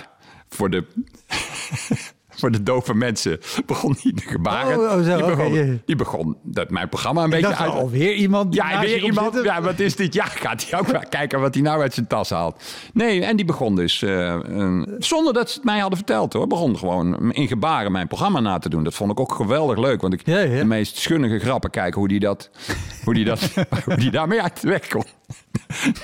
[0.48, 0.84] voor de
[2.42, 4.78] voor de dove mensen begon hij de gebaren.
[4.78, 5.16] Oh, oh, zo,
[5.86, 7.72] die, begon, die dat mijn programma een Ik beetje dacht uit.
[7.72, 8.54] alweer iemand.
[8.54, 9.34] Ja, weer iemand.
[9.34, 9.52] zitten.
[9.52, 10.14] Ja, wat is dit?
[10.14, 12.62] Ja, gaat hij ook wel kijken wat hij nou uit zijn tas haalt.
[12.92, 14.38] Nee, en die begon dus, eh,
[14.98, 18.58] zonder dat ze het mij hadden verteld hoor, begon gewoon in gebaren mijn programma na
[18.58, 18.84] te doen.
[18.84, 20.58] Dat vond ik ook geweldig leuk, want ik Ja, ja.
[20.58, 22.50] de meest schunnige grappen kijken hoe die dat,
[23.04, 23.40] hoe die dat,
[23.84, 25.04] hoe die daarmee uit de weg kon.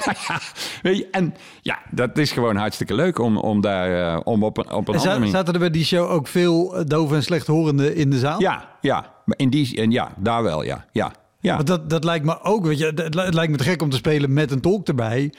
[0.04, 0.40] Nou ja,
[0.82, 4.56] weet je, en ja, dat is gewoon hartstikke leuk om, om daar, eh, om op
[4.58, 5.34] een, op een En andere manier...
[5.34, 8.40] zaten er bij die show ook veel eh, dove en slechthorenden in de zaal?
[8.40, 9.14] Ja, ja.
[9.26, 10.84] In die, en ja, daar wel, ja.
[10.92, 11.54] Ja, ja.
[11.54, 13.82] Want dat, dat lijkt me ook, weet je, het, li- het lijkt me te gek
[13.82, 15.32] om te spelen met een tolk erbij.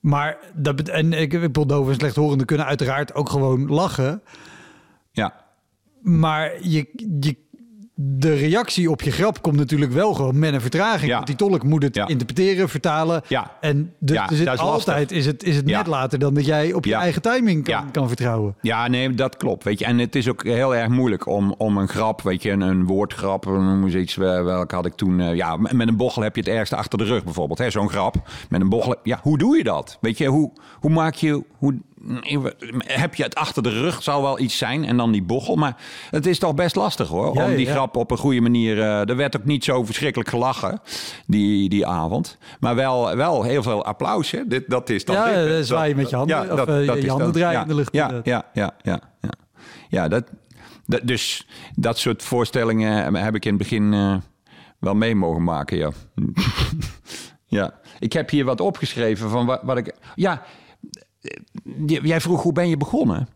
[0.00, 4.22] Maar dat, en ik, bedoel, dove en slechthorenden kunnen uiteraard ook gewoon lachen.
[5.12, 5.44] ja.
[6.02, 6.88] Maar je,
[7.20, 7.36] je,
[7.98, 11.06] de reactie op je grap komt natuurlijk wel gewoon met een vertraging.
[11.10, 11.14] Ja.
[11.14, 12.06] Want die tolk moet het Ja.
[12.08, 13.22] interpreteren, vertalen.
[13.28, 13.52] Ja.
[13.60, 14.66] En dus, Ja, dus het lastig.
[14.68, 17.90] altijd is het, is het net later dan dat jij op je eigen timing kan,
[17.90, 18.54] kan vertrouwen.
[18.60, 19.64] Ja, nee, dat klopt.
[19.64, 19.84] Weet je.
[19.84, 22.86] En het is ook heel erg moeilijk om, om een grap, weet je, een, een
[22.86, 25.20] woordgrap, noem eens iets, wel- welke had ik toen.
[25.20, 27.58] eh, ja, met een bochel heb je het ergste achter de rug bijvoorbeeld.
[27.58, 28.14] hè, Zo'n grap.
[28.48, 29.98] Met een bochel, ja, hoe doe je dat?
[30.00, 31.74] Weet je, hoe, hoe maak je, hoe,
[32.84, 35.56] heb je het achter de rug, zal wel iets zijn, en dan die bochel.
[35.56, 35.76] Maar
[36.10, 37.72] het is toch best lastig hoor, Ja, om ja, die ja.
[37.72, 38.80] grap op een goede manier.
[38.80, 40.80] eh, er werd ook niet zo verschrikkelijk gelachen
[41.26, 42.38] die, die avond.
[42.60, 44.30] Maar wel, wel heel veel applaus.
[44.30, 44.46] Hè?
[44.46, 47.32] Dit, dat is dan Ja, eh, Dat- zwaaien met je handen, of, eh, je handen
[47.32, 49.30] draaien ja, in de lucht, Ja, ja, ja, ja, ja.
[49.88, 50.24] Ja, dat,
[50.86, 53.90] dat, dus dat soort voorstellingen heb ik in het begin
[54.78, 55.90] wel mee mogen maken, ja.
[57.46, 57.74] ja.
[57.98, 59.94] Ik heb hier wat opgeschreven van wat, wat ik...
[60.14, 60.42] Ja,
[61.86, 63.28] jij vroeg hoe ben je begonnen?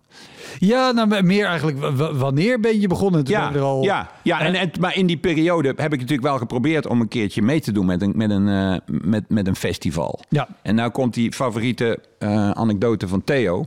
[0.59, 1.79] Ja, nou, meer eigenlijk,
[2.18, 3.24] wanneer ben je begonnen?
[3.24, 6.29] Toen Ja, er al, ja, ja en, en- maar in die periode heb ik natuurlijk
[6.29, 9.46] wel geprobeerd om een keertje mee te doen met een, met een, eh, met, met
[9.46, 10.20] een festival.
[10.29, 10.48] Ja.
[10.62, 13.66] En nou komt die favoriete eh, anekdote van Theo,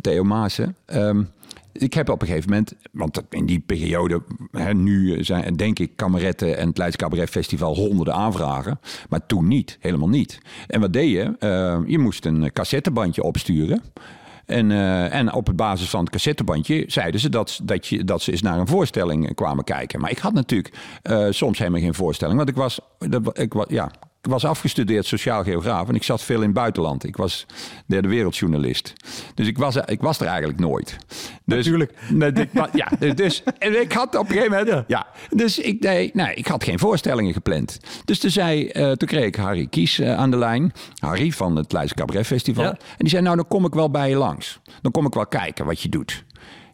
[0.00, 0.76] Theo Maassen.
[0.86, 1.22] Ehm,
[1.78, 5.92] ik heb op een gegeven moment, want in die periode, hè, nu zijn denk ik
[5.96, 8.80] Kameretten en het Leids Cabaret Festival honderden aanvragen.
[9.08, 10.38] Maar toen niet, helemaal niet.
[10.66, 11.36] En wat deed je?
[11.38, 13.82] Eh, je moest een cassettebandje opsturen.
[14.46, 18.22] En, eh, en op het basis van het cassettebandje zeiden ze dat, dat, je, dat
[18.22, 20.00] ze eens naar een voorstelling kwamen kijken.
[20.00, 22.36] Maar ik had natuurlijk eh, soms helemaal geen voorstelling.
[22.36, 23.90] Want ik was, dat, ik, ja,
[24.26, 27.04] was afgestudeerd sociaal geograaf en ik zat veel in het buitenland.
[27.04, 27.46] Ik was
[27.86, 28.92] derde wereldjournalist.
[29.34, 30.96] Dus ik was, er- ik was er eigenlijk nooit.
[31.44, 31.92] Dus, Natuurlijk.
[32.08, 32.32] Nee,
[32.72, 34.84] ja, dus en ik had op een gegeven moment...
[34.88, 35.06] Ja.
[35.30, 37.78] dus ik, nee, nee, ik had geen voorstellingen gepland.
[38.04, 40.72] Dus toen, zei, eh, toen kreeg ik Harry Kies eh, aan de lijn.
[40.98, 42.64] Harry van het Leidse Cabaret Festival.
[42.64, 42.70] Ja.
[42.70, 44.60] En die zei, nou dan kom ik wel bij je langs.
[44.82, 46.24] Dan kom ik wel kijken wat je doet.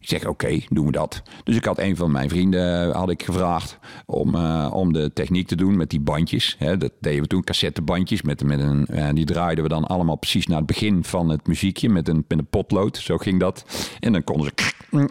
[0.03, 1.23] Ik zeg, oké, doen we dat.
[1.45, 5.13] Dus ik had een van mijn vrienden eh, had ik gevraagd om, eh, om de
[5.13, 6.57] techniek te doen met die bandjes.
[6.59, 8.23] Hè, dat deden we toen, cassettebandjes.
[8.23, 11.47] Met, met een, eh, die draaiden we dan allemaal precies naar het begin van het
[11.47, 12.97] muziekje met een, met een potlood.
[12.97, 13.65] Zo ging dat.
[14.01, 15.09] En dan konden ze...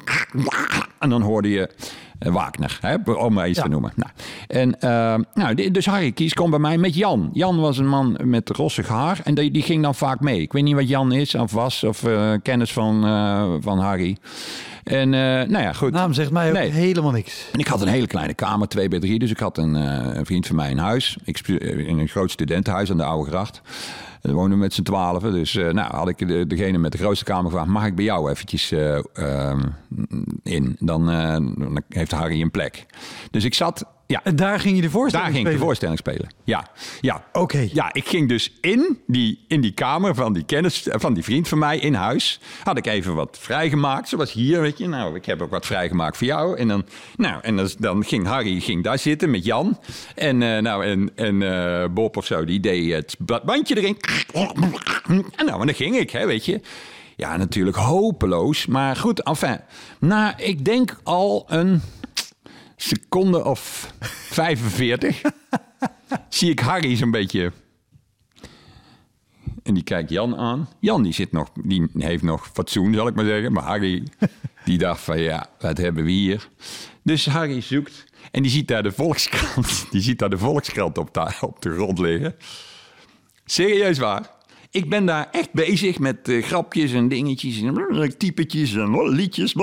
[1.00, 1.70] En dan hoorde je
[2.20, 3.64] Wagner, hè, om maar iets Ja.
[3.64, 3.94] te noemen.
[3.96, 4.12] Nou,
[4.48, 4.76] en,
[5.34, 7.30] nou, dus Harry Kies kwam bij mij met Jan.
[7.34, 10.42] Jan was een man met rossig haar en die, die ging dan vaak mee.
[10.42, 12.06] Ik weet niet wat Jan is of was of
[12.42, 13.02] kennis van,
[13.62, 14.18] van Harry.
[14.84, 15.92] En eh, nou ja, goed.
[15.92, 16.70] Naam zegt mij ook Nee.
[16.72, 17.46] helemaal niks.
[17.52, 19.20] En ik had een hele kleine kamer, 2 bij 3.
[19.20, 21.18] Dus ik had een, eh, een vriend van mij in huis.
[21.24, 23.62] Ik in een groot studentenhuis aan de Oude Gracht.
[24.22, 25.34] En we woonden met z'n twaalfen.
[25.34, 27.70] Dus eh, nou had ik de, degene met de grootste kamer gevraagd...
[27.70, 29.62] mag ik bij jou eventjes eh, ehm,
[30.44, 30.76] in?
[30.80, 31.06] Dan,
[31.58, 32.86] dan heeft Harry een plek.
[33.32, 33.86] Dus ik zat...
[34.12, 35.60] Ja, daar ging je de voorstelling daar ging ik de spelen?
[35.60, 36.30] voorstelling spelen.
[36.44, 36.68] Ja,
[37.02, 37.24] ja.
[37.34, 37.68] Oké.
[37.74, 41.48] Ja, ik ging dus in die, in die kamer van die kennis, van die vriend
[41.48, 42.40] van mij in huis.
[42.64, 44.10] Had ik even wat vrijgemaakt.
[44.10, 44.88] Zoals hier, weet je.
[44.88, 46.58] Nou, ik heb ook wat vrijgemaakt voor jou.
[46.58, 46.86] En dan,
[47.18, 49.80] nou, en dan, dan ging Harry ging daar zitten met Jan.
[50.16, 53.98] En, eh, nou, en, en eh, Bob of zo, die deed het ba- bandje erin.
[55.36, 56.60] En nou, en dan ging ik, hè, weet je.
[57.16, 58.66] Ja, natuurlijk hopeloos.
[58.66, 59.60] Maar goed, enfin.
[60.00, 61.82] Na, ik denk al een
[62.84, 63.94] seconde of
[64.30, 65.22] 45
[66.30, 67.52] zie ik Harry zo'n beetje
[69.64, 70.70] En die kijkt Jan aan.
[70.80, 73.52] Jan die zit nog, die heeft nog fatsoen, zal ik maar zeggen.
[73.52, 74.04] Maar Harry,
[74.66, 76.48] die dacht van ja, wat hebben we hier?
[77.04, 79.86] Dus Harry zoekt en die ziet daar de Volkskrant.
[79.92, 82.36] Die ziet daar de Volkskrant op, de, op de grond liggen.
[83.46, 84.30] Serieus waar.
[84.72, 89.54] Ik ben daar echt bezig met uh, grapjes en dingetjes en typetjes en liedjes.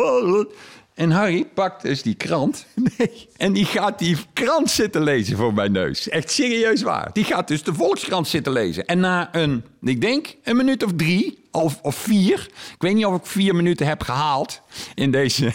[0.99, 2.67] En Harry pakt dus die krant.
[2.99, 3.29] Nee.
[3.37, 6.09] En die gaat die krant zitten lezen voor mijn neus.
[6.09, 7.11] Echt serieus waar.
[7.13, 8.87] Die gaat dus de Volkskrant zitten lezen.
[8.87, 12.49] En na een, ik denk, een minuut of drie of, of vier.
[12.75, 14.63] Ik weet niet of ik vier minuten heb gehaald
[14.95, 15.45] in deze,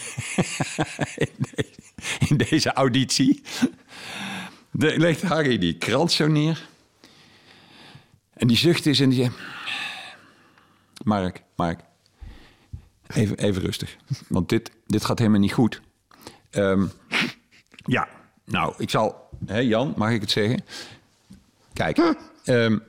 [1.26, 1.68] in deze,
[2.28, 3.42] in deze auditie.
[4.70, 6.68] De, legt Harry die krant zo neer.
[8.34, 9.36] En die zucht is en die zegt...
[11.02, 11.80] Mark, Mark,
[13.06, 13.96] Even, even rustig.
[14.28, 15.80] Want dit, dit gaat helemaal niet goed.
[16.50, 16.90] Um,
[17.86, 18.08] ja,
[18.44, 19.28] nou, ik zal...
[19.46, 20.64] Hè, Jan, mag ik het zeggen?
[21.72, 22.14] Kijk,
[22.44, 22.82] um,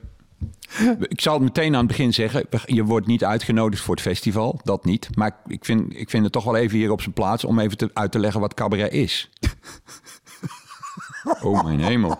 [1.00, 2.46] ik zal het meteen aan het begin zeggen.
[2.64, 4.60] Je wordt niet uitgenodigd voor het festival.
[4.64, 5.16] Dat niet.
[5.16, 7.44] Maar ik vind, ik vind het toch wel even hier op zijn plaats...
[7.44, 9.30] om even te, uit te leggen wat cabaret is.
[11.40, 12.18] Oh, mijn hemel.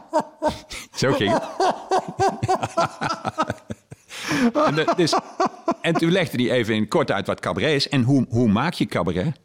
[0.94, 1.38] Zo ging.
[4.54, 4.86] En,
[5.80, 7.88] en toen legde hij even in kort uit wat cabaret is.
[7.88, 9.40] En hoe, hoe maak je cabaret?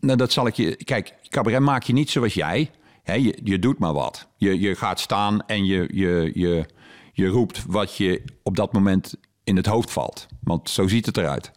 [0.00, 0.76] Nou, dat zal ik je...
[0.76, 2.70] Kijk, cabaret maak je niet zoals jij.
[3.04, 4.28] je, je doet maar wat.
[4.36, 6.64] Je, je gaat staan en je, je, je,
[7.12, 10.26] je roept wat je op dat moment in het hoofd valt.
[10.40, 11.50] Want zo ziet het eruit.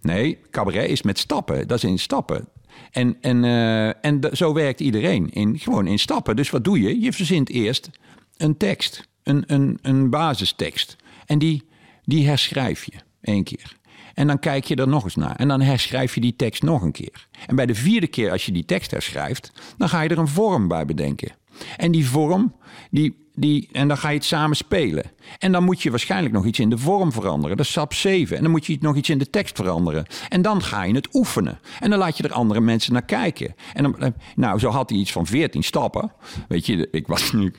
[0.00, 1.68] Nee, cabaret is met stappen.
[1.68, 2.48] Dat is in stappen.
[2.90, 5.30] En, en, uh, en zo werkt iedereen.
[5.30, 6.36] In, gewoon in stappen.
[6.36, 7.00] Dus wat doe je?
[7.00, 7.90] Je verzint eerst
[8.36, 9.08] een tekst.
[9.22, 10.96] Een, een, een basistekst.
[11.26, 11.62] En die,
[12.04, 13.76] die herschrijf je één keer.
[14.14, 15.36] En dan kijk je er nog eens naar.
[15.36, 17.28] En dan herschrijf je die tekst nog een keer.
[17.46, 20.28] En bij de vierde keer als je die tekst herschrijft, dan ga je er een
[20.28, 21.32] vorm bij bedenken.
[21.76, 22.54] En die vorm,
[22.90, 25.04] die, die, en dan ga je het samen spelen.
[25.38, 27.56] En dan moet je waarschijnlijk nog iets in de vorm veranderen.
[27.56, 28.36] Dat is stap 7.
[28.36, 30.06] En dan moet je nog iets in de tekst veranderen.
[30.28, 31.58] En dan ga je het oefenen.
[31.80, 33.54] En dan laat je er andere mensen naar kijken.
[33.72, 36.12] En eh, nou, zo had hij iets van 14 stappen.
[36.48, 37.52] Weet je, ik was nu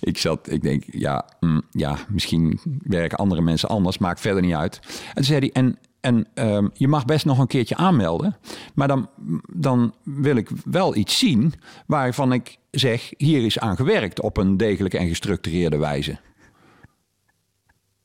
[0.00, 4.54] ik zat, ik denk, ja, mm, ja, misschien werken andere mensen anders, maakt verder niet
[4.54, 4.80] uit.
[5.08, 8.36] En toen zei hij, en, en um, je mag best nog een keertje aanmelden,
[8.74, 9.10] maar dan,
[9.52, 11.52] dan wil ik wel iets zien
[11.86, 16.18] waarvan ik zeg, hier is aan gewerkt op een degelijke en gestructureerde wijze.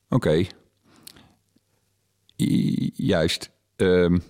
[0.09, 0.45] Oké.
[2.93, 3.51] Juist.
[3.75, 4.21] Um,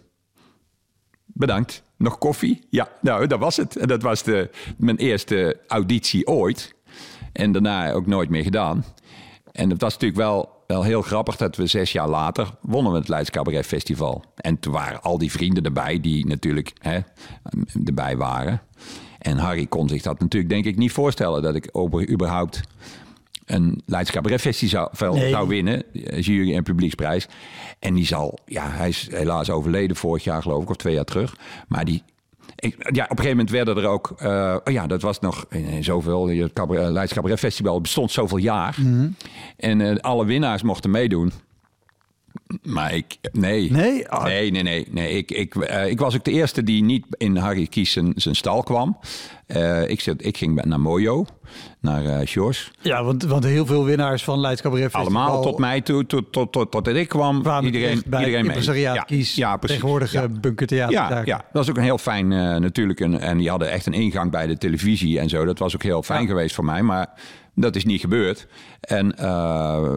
[1.26, 1.84] bedankt.
[1.98, 2.62] Nog koffie?
[2.70, 3.78] Ja, nou, dat was het.
[3.88, 6.76] Dat was de, mijn eerste auditie ooit.
[7.34, 8.84] En daarna ook nooit meer gedaan.
[9.52, 12.98] En het was natuurlijk wel, wel heel grappig dat we zes jaar later wonnen we
[12.98, 14.24] het Leids Cabaret Festival.
[14.36, 17.00] En toen waren al die vrienden erbij die natuurlijk hè,
[17.86, 18.62] erbij waren.
[19.20, 21.70] En Harry kon zich dat natuurlijk denk ik niet voorstellen dat ik
[22.10, 22.62] überhaupt
[23.46, 25.84] een Leids Cabaret Festival zou winnen.
[26.20, 27.28] Jury- en publieksprijs.
[27.80, 31.06] En die zal, ja, hij is helaas overleden vorig jaar geloof ik, of twee jaar
[31.06, 31.36] terug.
[31.68, 32.04] Maar die,
[32.70, 34.14] ja, op een gegeven moment werden er ook...
[34.24, 36.28] Uh, oh ja, dat was nog in, zoveel...
[36.28, 38.78] Het cabaret, Leids Cabaret Festival bestond zoveel jaar.
[38.78, 39.10] Mhm.
[39.58, 41.32] En uh, alle winnaars mochten meedoen.
[42.64, 43.72] Maar ik, nee.
[43.72, 44.12] Nee?
[44.12, 44.24] Oh.
[44.24, 44.88] Nee, nee, nee.
[44.92, 45.18] nee.
[45.18, 48.36] Ik, ik, uh, ik was ook de eerste die niet in Harry Kies zijn, zijn
[48.36, 48.98] stal kwam.
[49.48, 51.26] Uh, ik, zit, ik ging naar Mojo,
[51.80, 52.52] naar uh.
[52.82, 55.22] Ja, want, want heel veel winnaars van Leids Cabaret Festival...
[55.22, 57.38] Allemaal tot mij toe, tot, tot, tot, tot ik kwam.
[57.38, 58.80] Iedereen, bij iedereen mee.
[58.80, 59.78] Ja, Kies, ja, precies.
[59.78, 60.28] tegenwoordig ja.
[60.28, 60.96] bunkertheater.
[60.96, 62.28] Ja, ja, dat was ook een heel fijn
[62.62, 63.00] natuurlijk.
[63.00, 65.46] Een, en die hadden echt een ingang bij de televisie en zo.
[65.46, 66.82] Dat was ook heel fijn geweest voor mij.
[66.82, 67.10] Maar
[67.56, 68.48] dat is niet gebeurd.
[68.82, 69.16] En...
[69.20, 69.90] Uh,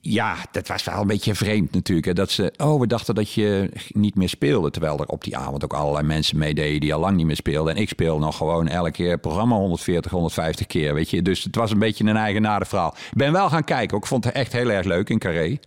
[0.00, 2.06] ja, dat was wel een beetje vreemd natuurlijk.
[2.06, 2.12] Hè?
[2.12, 4.70] Dat ze, oh, we dachten dat je niet meer speelde.
[4.70, 7.74] Terwijl er op die avond ook allerlei mensen meededen die al lang niet meer speelden.
[7.74, 11.22] En ik speel nog gewoon elke keer programma 140, 150 keer, weet je.
[11.22, 12.94] Dus het was een beetje een eigenaardig verhaal.
[12.94, 13.96] Ik ben wel gaan kijken.
[13.96, 15.58] Ik vond het echt heel erg leuk in Carré.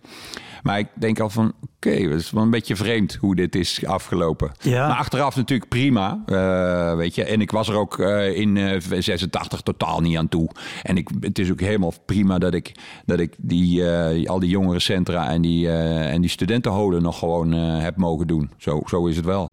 [0.64, 3.54] Maar ik denk al van, oké, okay, het is wel een beetje vreemd hoe dit
[3.54, 4.52] is afgelopen.
[4.60, 4.88] Ja.
[4.88, 7.24] Maar achteraf natuurlijk prima, uh, weet je.
[7.24, 10.50] En ik was er ook uh, in uh, 86 totaal niet aan toe.
[10.82, 12.72] En ik, het is ook helemaal prima dat ik,
[13.06, 17.96] dat ik die, eh, al die jongerencentra en die, en die studentenholen nog gewoon heb
[17.96, 18.50] mogen doen.
[18.56, 19.48] Zo, zo is het wel.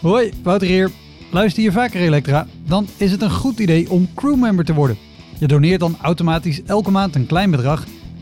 [0.00, 0.90] Hoi, Wouter hier.
[1.30, 2.46] Luister je vaker Elektra?
[2.66, 4.98] Dan is het een goed idee om crewmember te worden.
[5.38, 7.84] Je doneert dan automatisch elke maand een klein bedrag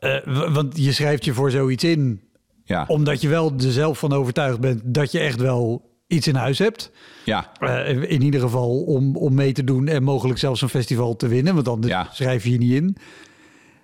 [0.00, 0.16] Eh,
[0.52, 2.20] want je schrijft je voor zoiets in
[2.64, 6.34] Ja, omdat je wel er zelf van overtuigd bent dat je echt wel iets in
[6.34, 6.90] huis hebt.
[7.24, 11.16] ja, Eh, in ieder geval om, om mee te doen en mogelijk zelfs een festival
[11.16, 12.08] te winnen, want anders Ja.
[12.12, 12.96] schrijf je je niet in.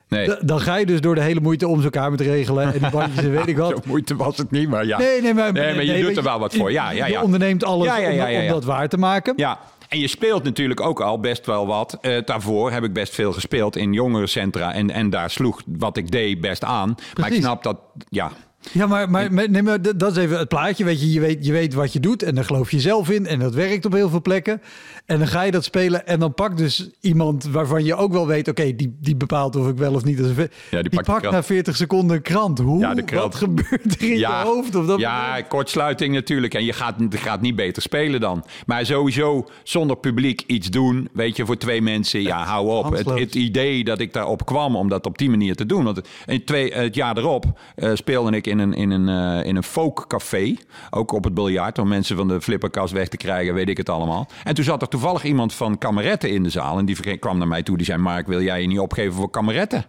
[0.09, 0.31] nee.
[0.41, 2.91] Dan ga je dus door de hele moeite om zo'n kamer te regelen en die
[2.91, 3.71] bandjes en weet ik wat.
[3.71, 4.99] Zo moeite was het niet, maar ja.
[4.99, 6.73] Nee, nee, maar, Nee, maar je doet er wel wat voor.
[6.73, 7.23] Ja, ja, Je ja.
[7.23, 9.33] onderneemt alles om- om, dat waar te maken.
[9.37, 9.59] Ja,
[9.89, 11.99] en je speelt natuurlijk ook al best wel wat.
[12.01, 14.73] Eh, daarvoor heb ik best veel gespeeld in jongerencentra.
[14.73, 16.95] En, en daar sloeg wat ik deed best aan.
[17.21, 17.79] Maar ik snap dat,
[18.09, 18.31] ja,
[18.73, 20.85] Ja, maar, maar, nee, maar dat is even het plaatje.
[20.85, 23.27] Weet je, je, weet, je weet wat je doet en daar geloof je zelf in.
[23.27, 24.63] En dat werkt op heel veel plekken.
[25.07, 28.27] En dan ga je dat spelen en dan pakt dus iemand waarvan je ook wel
[28.27, 28.49] weet...
[28.49, 30.19] oké, die, die bepaalt of ik wel of niet...
[30.19, 30.29] als
[30.71, 32.59] Ja, die die pakt na 40 seconden een krant.
[32.59, 32.81] Hoe?
[32.81, 33.25] Ja, de krant.
[33.25, 34.75] Wat gebeurt er in je hoofd?
[34.75, 36.55] Of dat ja, kortsluiting natuurlijk.
[36.55, 38.45] En je gaat, gaat niet beter spelen dan.
[38.67, 42.23] Maar sowieso zonder publiek iets doen, weet je, voor twee mensen.
[42.23, 42.93] Ja, hou op.
[42.93, 45.85] Het, het idee dat ik daarop kwam om dat op die manier te doen.
[45.85, 47.45] Want in twee, het jaar erop
[47.75, 50.55] eh, speelde ik in een, in een, eh, in een folkcafé.
[50.91, 53.89] Ook op het biljart, om mensen van de flipperkast weg te krijgen, weet ik het
[53.89, 54.29] allemaal.
[54.45, 56.79] En toen zat er toevallig iemand van Kameretten in de zaal.
[56.79, 57.77] En die kwam naar mij toe.
[57.77, 59.85] Die zei, Mark, wil jij je niet opgeven voor Kameretten?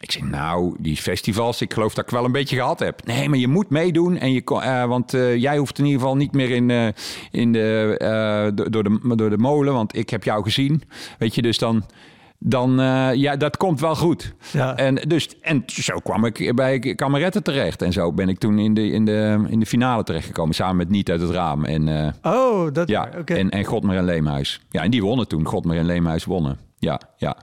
[0.00, 3.06] Ik zei, nou, die festivals, ik geloof dat ik wel een beetje gehad heb.
[3.06, 4.18] Nee, maar je moet meedoen.
[4.18, 6.94] En je, eh, want eh, jij hoeft in ieder geval niet meer in,
[7.30, 7.94] in de,
[8.54, 10.82] do- door, de, door de molen, want ik heb jou gezien.
[11.18, 11.84] Weet je, dus dan,
[12.46, 14.34] dan eh, ja, dat komt wel goed.
[14.52, 14.76] Ja.
[14.76, 17.82] En, dus, en zo kwam ik bij Kameretten terecht.
[17.82, 20.88] En zo ben ik toen in de, in de, in de finale terechtgekomen, samen met
[20.88, 21.64] Niet uit het Raam.
[21.64, 21.88] En,
[22.22, 23.34] eh, Oh, dat ja, oké.
[23.34, 24.60] en, en Godmer en Leemhuis.
[24.70, 25.46] Ja, en die wonnen toen.
[25.46, 26.58] Godmer en Leemhuis wonnen.
[26.78, 27.36] Ja, ja,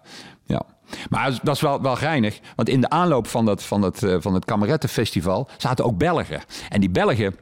[0.45, 0.61] ja.
[1.09, 2.39] Maar dat is wel, wel geinig.
[2.55, 6.41] Want in de aanloop van, dat, van, dat, eh, van het Kamerettenfestival zaten ook Belgen.
[6.69, 7.35] En die Belgen...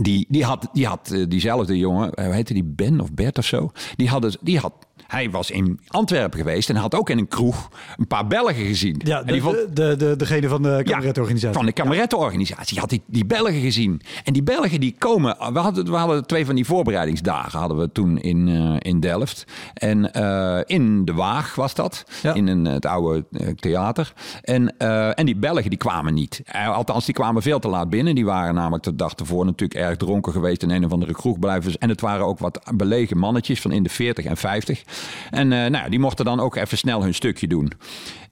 [0.00, 3.70] Die, die had, die had diezelfde jongen, hoe heette die Ben of Bert of zo?
[3.96, 4.72] Die hadden, die had,
[5.10, 9.00] hij was in Antwerpen geweest en had ook in een kroeg een paar Belgen gezien.
[9.04, 11.56] Ja, en de, die vond, de, de, de- degene van de kameretorganisatie.
[11.56, 12.78] van de kamerettenorganisatie.
[12.78, 14.00] had die, die Belgen gezien.
[14.24, 15.36] En die Belgen die komen...
[15.52, 19.44] We hadden, we hadden twee van die voorbereidingsdagen hadden we toen in, eh, in Delft.
[19.74, 22.04] En eh, in De Waag was dat.
[22.22, 22.34] Ja.
[22.34, 24.12] In een, het oude eh, theater.
[24.42, 24.76] En,
[25.14, 26.42] en die Belgen die kwamen niet.
[26.66, 28.14] Althans, die kwamen veel te laat binnen.
[28.14, 30.62] Die waren namelijk de dag ervoor natuurlijk erg dronken geweest...
[30.62, 31.78] in een of andere kroeg blijven.
[31.78, 34.82] En het waren ook wat belegen mannetjes van in de 40 en 50.
[35.30, 37.72] En eh, nou, die mochten dan ook even snel hun stukje doen.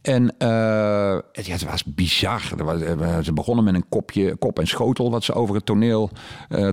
[0.03, 0.49] En eh,
[1.33, 2.43] ja, het was bizar.
[2.59, 6.11] Eh, ze begonnen met een kopje, kop en schotel wat ze over het toneel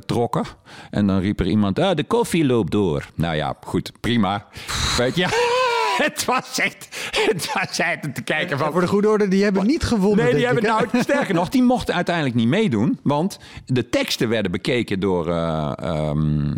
[0.06, 0.44] trokken.
[0.90, 3.10] En dan riep er iemand, ah, de koffie loopt door.
[3.16, 4.46] Nou ja, goed, prima.
[4.98, 5.54] Weet je,
[6.04, 8.72] het was echt, het was echt te kijken van...
[8.72, 10.26] Voor de goede orde, die hebben niet gewonnen.
[10.26, 13.00] Nee, die hebben ik, nou, sterker nog, die mochten uiteindelijk niet meedoen.
[13.04, 15.28] Want de teksten werden bekeken door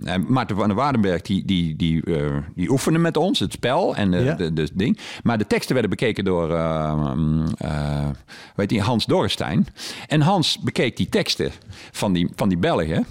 [0.04, 1.22] en Maarten van der Waardenberg.
[1.22, 4.34] Die, die, die, eh, die oefende met ons het spel en de, Ja.
[4.34, 5.00] de, de ding.
[5.24, 7.12] Maar de teksten werden bekeken door eh,
[7.58, 8.10] eh,
[8.56, 9.68] weet je, Hans Dorrestein.
[10.08, 11.52] En Hans bekeek die teksten
[11.92, 13.06] van die, van die Belgen.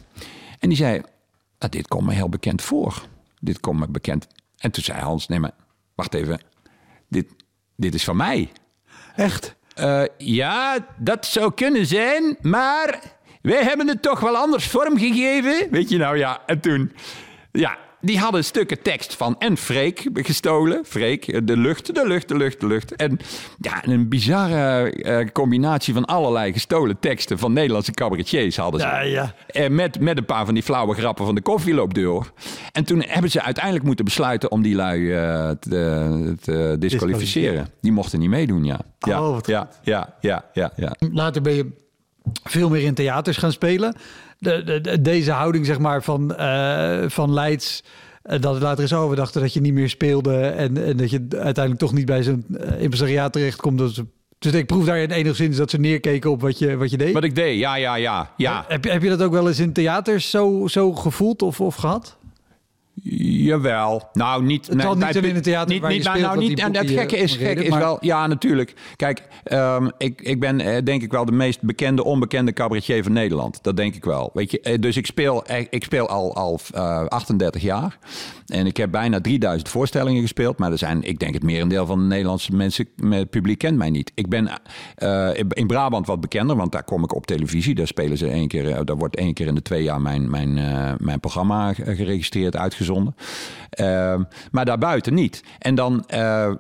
[0.59, 1.03] En die zei,
[1.59, 3.03] "Ah, dit komt me heel bekend voor.
[3.41, 4.27] Dit komt me bekend.
[4.59, 5.51] En toen zei Hans, nee maar,
[5.97, 6.41] wacht even.
[7.09, 7.27] Dit,
[7.77, 8.53] dit is van mij.
[9.17, 9.57] Echt?
[9.75, 13.01] Eh, ja, dat zou kunnen zijn, maar
[13.43, 15.71] wij hebben het toch wel anders vormgegeven.
[15.71, 16.93] Weet je nou, ja, en toen...
[17.53, 20.85] Ja, die hadden stukken tekst van en Freek gestolen.
[20.85, 22.97] Freek, de lucht, de lucht, de lucht, de lucht.
[22.97, 23.19] En
[23.61, 28.87] ja, een bizarre eh, combinatie van allerlei gestolen teksten van Nederlandse cabaretiers hadden ze.
[28.87, 29.35] Ja, ja.
[29.47, 32.33] Eh, met, met een paar van die flauwe grappen van de koffieloopdeur.
[32.73, 37.69] En toen hebben ze uiteindelijk moeten besluiten om die lui eh, te, te disqualificeren.
[37.81, 38.81] Die mochten niet meedoen, ja.
[38.99, 40.95] Ja, Oh, ja, ja, ja, ja, ja.
[41.13, 41.67] Later ben je
[42.45, 43.97] veel meer in theaters gaan spelen.
[44.47, 47.83] De, de- de- deze houding, zeg maar, van, eh, van Leids.
[48.23, 50.37] eh, dat het later is over dachten dat je niet meer speelde.
[50.47, 53.79] En, en dat je uiteindelijk toch niet bij zo'n uh, impresariaat terechtkomt.
[53.79, 54.07] Dat ze,
[54.39, 57.13] dus ik proef daarin enigszins dat ze neerkeken op wat je, wat je deed.
[57.13, 58.33] Wat ik deed, ja, ja, ja.
[58.37, 58.65] ja.
[58.69, 61.75] Heb, je, heb je dat ook wel eens in theaters zo, zo gevoeld of, of
[61.75, 62.17] gehad?
[63.03, 64.09] Jawel.
[64.13, 64.67] Nou, niet...
[64.67, 66.65] Het niet bij- in het theater niet, waar je niet, speelt, nou, dat niet, en
[66.65, 67.99] het boeken gekke je is, gekke is maar- wel...
[68.01, 68.75] Ja, natuurlijk.
[68.97, 73.13] Kijk, ehm, ik, ik ben eh, denk ik wel de meest bekende, onbekende cabaretier van
[73.13, 73.59] Nederland.
[73.63, 74.31] Dat denk ik wel.
[74.35, 77.99] Weet je, eh, dus ik speel, eh, ik speel al, al eh, 38 jaar.
[78.47, 80.59] En ik heb bijna 3000 voorstellingen gespeeld.
[80.59, 83.77] Maar er zijn, ik denk het merendeel van de Nederlandse mensen, met het publiek kent
[83.77, 84.13] mij niet.
[84.15, 84.49] Ik ben
[84.95, 87.75] eh, in Brabant wat bekender, want daar kom ik op televisie.
[87.75, 90.31] Daar spelen ze één keer, eh, daar wordt één keer in de twee jaar mijn,
[90.31, 92.85] mijn, eh, mijn programma geregistreerd, uitgezonden.
[92.87, 93.15] Uitgezonden.
[93.71, 95.43] Ehm, maar daarbuiten niet.
[95.59, 96.51] En dan, uh,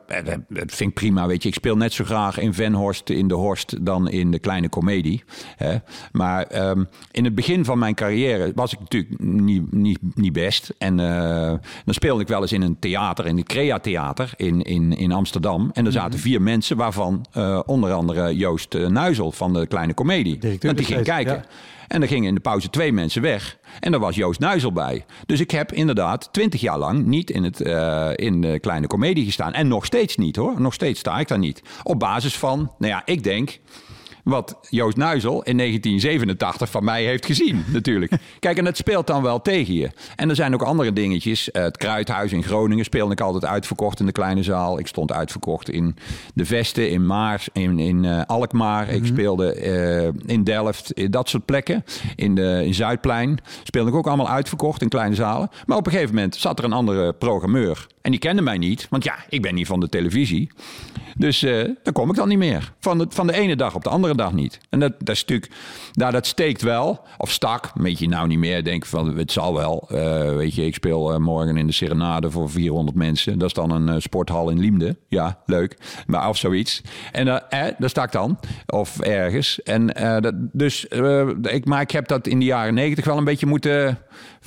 [0.48, 1.48] vind ik prima, weet je.
[1.48, 5.24] Ik speel net zo graag in Venhorst, in de Horst, dan in de kleine komedie.
[5.56, 5.76] Hè.
[6.12, 10.74] Maar ehm, in het begin van mijn carrière was ik natuurlijk niet, niet, niet best.
[10.78, 11.52] En uh,
[11.84, 15.12] dan speelde ik wel eens in een theater, in het Crea Theater in, in, in
[15.12, 15.70] Amsterdam.
[15.72, 16.28] En er zaten mhm.
[16.28, 20.38] vier mensen, waarvan uh, onder andere Joost Nuizel van de kleine komedie.
[20.60, 21.34] Want die ging kijken.
[21.34, 21.44] Ja.
[21.88, 23.58] En er gingen in de pauze twee mensen weg.
[23.80, 25.04] En daar was Joost Nuizel bij.
[25.26, 29.24] Dus ik heb inderdaad twintig jaar lang niet in, het, uh, in de kleine komedie
[29.24, 29.52] gestaan.
[29.52, 30.60] En nog steeds niet hoor.
[30.60, 31.62] Nog steeds sta ik daar niet.
[31.82, 33.58] Op basis van, nou ja, ik denk
[34.26, 38.12] wat Joost Nuizel in 1987 van mij heeft gezien, natuurlijk.
[38.38, 39.90] Kijk, en dat speelt dan wel tegen je.
[40.16, 41.50] En er zijn ook andere dingetjes.
[41.50, 44.78] Eh, het Kruidhuis in Groningen speelde ik altijd uitverkocht in de kleine zaal.
[44.78, 45.96] Ik stond uitverkocht in
[46.34, 48.88] de Vesten, in Maars, in, in uh, Alkmaar.
[48.88, 49.12] Ik mhm.
[49.12, 49.66] speelde
[50.26, 51.84] uh, in Delft, in dat soort plekken.
[52.16, 55.50] In, de, in Zuidplein speelde ik ook allemaal uitverkocht in kleine zalen.
[55.66, 57.86] Maar op een gegeven moment zat er een andere programmeur.
[58.02, 60.50] En die kende mij niet, want ja, ik ben niet van de televisie.
[61.16, 61.40] Dus
[61.82, 62.72] dan kom ik dan niet meer.
[62.80, 64.58] Van de, van de ene dag op de andere niet.
[64.70, 65.52] En dat, dat natuurlijk,
[65.92, 67.00] nou, dat steekt wel.
[67.18, 68.64] Of stak, weet je nou niet meer.
[68.64, 69.88] Denk van, het zal wel.
[69.92, 73.38] Uh, weet je, ik speel uh, morgen in de Serenade voor 400 mensen.
[73.38, 74.96] Dat is dan een sporthal in Liemde.
[75.08, 75.76] Ja, leuk.
[76.06, 76.82] Maar of zoiets.
[77.12, 78.38] En eh, daar sta ik dan.
[78.66, 79.62] Of ergens.
[79.62, 79.86] En
[80.20, 80.84] dat, dus,
[81.42, 83.98] ik, maar ik heb dat in de jaren negentig wel een beetje moeten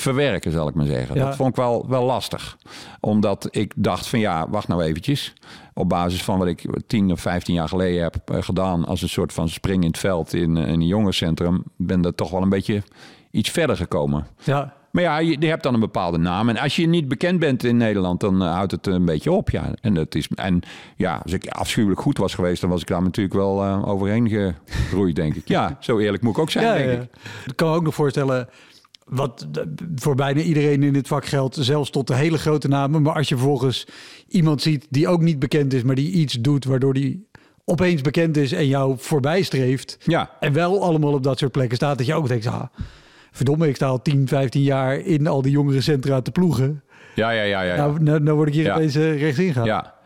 [0.02, 1.16] verwerken, zal ik maar zeggen.
[1.16, 2.58] Dat vond ik wel, wel lastig.
[3.00, 5.34] Omdat ik dacht van ja, wacht nou eventjes.
[5.74, 9.10] Op basis van wat ik 10 of 15 jaar geleden heb eh, gedaan als een
[9.10, 12.50] soort van spring in het veld in, in een jongerencentrum, ben dat toch wel een
[12.50, 12.84] beetje
[13.32, 14.28] iets verder gekomen.
[14.43, 14.74] Ja.
[14.91, 16.50] Maar ja, je, je, hebt dan een bepaalde naam.
[16.50, 19.50] En als je niet bekend bent in Nederland, dan uh, houdt het een beetje op.
[19.50, 19.72] Ja.
[19.82, 20.62] En, dat is, en
[20.95, 24.30] ja, als ik afschuwelijk goed was geweest, dan was ik daar natuurlijk wel uh, overheen
[24.30, 25.47] gegroeid, denk ik.
[25.60, 27.02] Ja, zo eerlijk moet ik ook zijn, ja, denk ja.
[27.02, 27.10] ik.
[27.45, 28.50] Ik kan me ook nog voorstellen,
[29.10, 29.47] wat
[29.95, 33.01] voor bijna iedereen in dit vak geldt, zelfs tot de hele grote namen.
[33.01, 33.88] Maar als je vervolgens
[34.28, 37.28] iemand ziet die ook niet bekend is, maar die iets doet waardoor die
[37.66, 39.97] opeens bekend is en jou voorbij streeft.
[40.03, 40.30] Ja.
[40.39, 42.64] En wel allemaal op dat soort plekken staat, dat je ook denkt, ah,
[43.32, 46.84] verdomme, ik sta al 10, 15 jaar in al die jongere centra te ploegen.
[47.16, 47.62] Ja, ja, ja.
[47.62, 48.74] ja, Nou, nou, nou, word ik hier ja.
[48.74, 49.66] opeens uh, rechts ingaan.
[49.66, 49.99] Ja.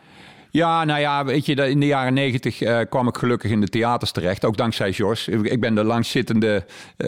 [0.54, 3.68] Ja, nou ja, weet je, in de jaren negentig uh, kwam ik gelukkig in de
[3.68, 4.46] theaters terecht.
[4.46, 5.28] Ook dankzij Jos.
[5.28, 6.66] Ik ben de langstzittende,
[6.98, 7.08] uh,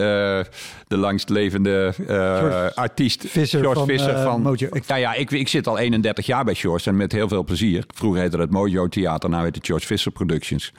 [0.86, 3.24] de langstlevende uh, artiest.
[3.28, 4.68] Visser George van, Visser van Mojo.
[4.86, 7.84] Ja, ja ik, ik zit al 31 jaar bij Jos en met heel veel plezier.
[7.94, 10.72] Vroeger heette het Mojo Theater, nou heet het George Visser Productions.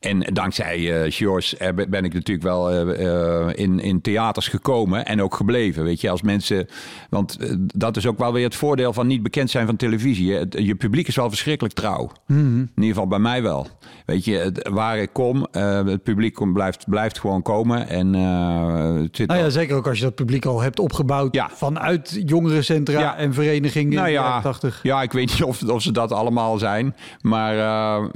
[0.00, 5.34] En dankzij uh, George ben ik natuurlijk wel uh, in, in theaters gekomen en ook
[5.34, 5.84] gebleven.
[5.84, 6.66] Weet je, als mensen.
[7.10, 7.38] Want
[7.74, 10.26] dat is ook wel weer het voordeel van niet bekend zijn van televisie.
[10.64, 12.10] Je publiek is wel verschrikkelijk trouw.
[12.26, 13.66] Mm In ieder geval bij mij wel.
[14.06, 17.88] Weet je, waar ik kom, het publiek blijft, blijft gewoon komen.
[17.88, 21.50] En, het zit nou ja, zeker ook als je dat publiek al hebt opgebouwd ja.
[21.52, 23.16] vanuit jongerencentra ja.
[23.16, 24.80] en verenigingen nou in ja, de jaren 80.
[24.82, 26.96] Ja, ik weet niet of, of ze dat allemaal zijn.
[27.20, 27.54] Maar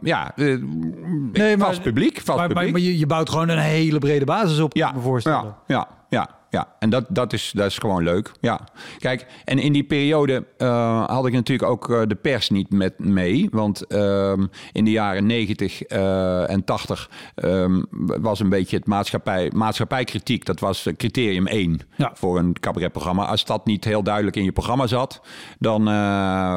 [0.03, 0.33] ja,
[1.33, 2.21] nee, maar publiek.
[2.21, 2.73] Vast maar, publiek.
[2.73, 5.55] Maar, je, je, bouwt gewoon een hele brede basis op, ja, me voorstellen.
[5.67, 6.29] Ja, ja, ja.
[6.55, 8.33] Ja, en dat, dat, is, dat is gewoon leuk.
[8.41, 8.61] Ja.
[8.99, 12.99] Kijk, en in die periode uh, had ik natuurlijk ook uh, de pers niet met
[12.99, 13.49] mee.
[13.51, 14.33] Want uh,
[14.73, 20.45] in de jaren 90 uh, en 80 um, was een beetje het maatschappij, maatschappijkritiek.
[20.45, 22.11] Dat was criterium 1 ja.
[22.15, 23.25] voor een cabaretprogramma.
[23.25, 25.21] Als dat niet heel duidelijk in je programma zat,
[25.59, 25.85] dan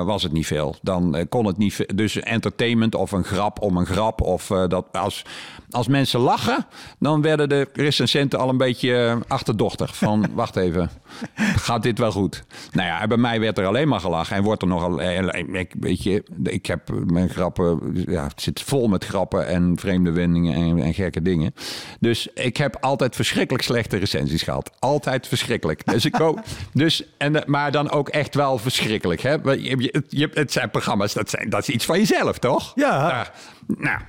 [0.05, 0.75] was het niet veel.
[0.81, 1.97] Dan kon het niet.
[1.97, 4.21] Dus entertainment of een grap om een grap.
[4.21, 5.25] Of dat als,
[5.69, 6.65] als mensen lachen,
[6.99, 9.86] dan werden de recensenten al een beetje achterdochtig.
[9.95, 10.89] Van, wacht even,
[11.35, 12.43] gaat dit wel goed?
[12.71, 14.35] Nou ja, bij mij werd er alleen maar gelachen.
[14.35, 15.01] En wordt er nogal...
[15.01, 17.79] Ik, weet je, ik heb mijn grappen...
[18.07, 21.53] Ja, het zit vol met grappen en vreemde wendingen en, en gekke dingen.
[21.99, 24.71] Dus ik heb altijd verschrikkelijk slechte recensies gehad.
[24.79, 25.85] Altijd verschrikkelijk.
[25.85, 26.43] Dus ik hoop...
[26.73, 29.21] Dus, en, maar dan ook echt wel verschrikkelijk.
[29.21, 29.33] Hè?
[29.33, 32.71] Je, je, het zijn programma's, dat, zijn, dat is iets van jezelf, toch?
[32.75, 33.27] Ja.
[33.67, 33.99] nou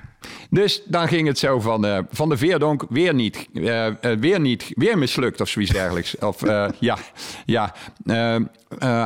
[0.49, 4.39] dus dan ging het zo van, uh, van de Veerdonk weer niet, uh, uh, weer
[4.39, 6.17] niet, weer mislukt of zoiets dergelijks.
[6.17, 6.41] Of
[6.79, 6.97] ja,
[7.45, 7.73] ja.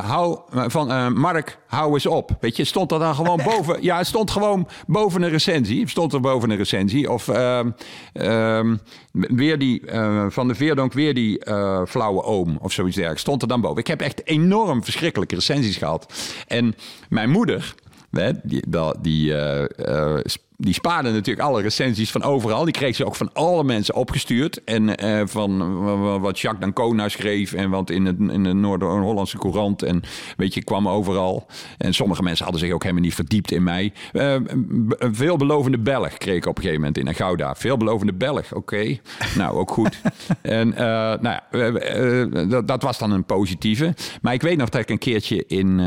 [0.02, 2.38] hou, van Mark, hou eens op.
[2.40, 3.84] Weet je, stond er dan gewoon boven.
[3.84, 5.90] Ja, het stond gewoon boven een recensie.
[5.90, 7.12] Stond er boven een recensie.
[7.12, 7.72] Of ehm,
[8.14, 8.76] ehm,
[9.12, 9.82] weer die,
[10.30, 11.42] van de Veerdonk weer die
[11.88, 13.24] flauwe oom of zoiets dergelijks.
[13.24, 13.78] Stond er dan boven.
[13.78, 16.14] Ik heb echt enorm verschrikkelijke recensies gehad.
[16.48, 16.76] En
[17.10, 17.76] mijn moeder
[18.44, 18.64] die,
[19.02, 20.20] die, uh,
[20.58, 22.64] die spaarde natuurlijk alle recensies van overal.
[22.64, 24.64] Die kreeg ze ook van alle mensen opgestuurd.
[24.64, 29.38] En eh, van eh, wat Jacques Dancona schreef en wat in, het, in de Noord-Hollandse
[29.38, 29.84] Courant.
[29.84, 30.02] En
[30.38, 31.48] weet je, kwam overal.
[31.78, 33.94] En sommige mensen hadden zich ook helemaal niet verdiept in mij.
[34.14, 37.56] Uh, een veelbelovende Belg kreeg ik op een gegeven moment in een Gouda.
[37.56, 38.98] Veelbelovende Belg, oké.
[39.36, 40.02] nou, ook goed.
[40.42, 41.44] en nou ja,
[42.46, 43.94] dat, dat, was dan een positieve.
[44.22, 45.80] Maar ik weet nog dat ik een keertje in,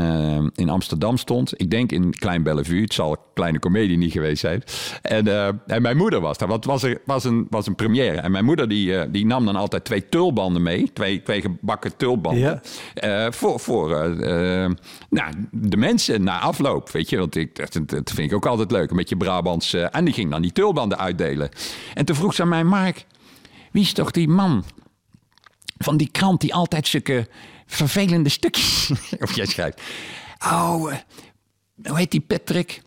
[0.55, 1.61] in Amsterdam stond.
[1.61, 2.81] Ik denk in Klein Bellevue.
[2.81, 4.56] Het zal een kleine komedie niet geweest zijn.
[5.01, 7.75] En, uh, en mijn moeder was daar, want het was, er, was, een, was een
[7.75, 8.17] première.
[8.17, 11.97] En mijn moeder die, uh, die nam dan altijd twee tulbanden mee, twee, twee gebakken
[11.97, 12.61] tulbanden.
[12.93, 13.25] Ja.
[13.25, 13.89] Uh, voor voor
[15.09, 17.17] nou, de mensen na afloop, weet je.
[17.17, 19.73] Want ik, dat, dat vind ik ook altijd leuk, een beetje Brabants.
[19.73, 21.49] en die ging dan die tulbanden uitdelen.
[21.93, 23.05] En toen vroeg ze aan mij, Mark,
[23.71, 24.63] wie is toch die man
[25.77, 27.27] van die krant die altijd zulke
[27.65, 28.91] vervelende stukjes...
[29.19, 29.81] of jij schrijft...
[30.45, 30.93] Oh,
[31.83, 32.81] hoe heet die Patrick?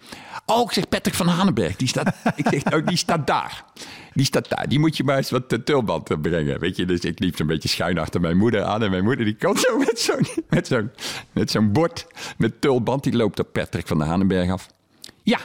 [0.51, 1.77] Oh, ik zeg Patrick van Hanenberg.
[1.77, 3.65] Die staat, ik zeg, oh, die staat daar.
[4.13, 4.69] Die staat daar.
[4.69, 6.61] Die moet je maar eens wat tulband brengen.
[6.61, 8.83] Weet je, dus ik liep zo'n beetje schuin achter mijn moeder aan.
[8.83, 10.91] En mijn moeder die komt zo met zo'n met zo'n
[11.33, 13.03] met zo'n bord met tulband.
[13.03, 14.69] Die loopt op Patrick van de Hanenberg af.
[15.23, 15.39] Ja,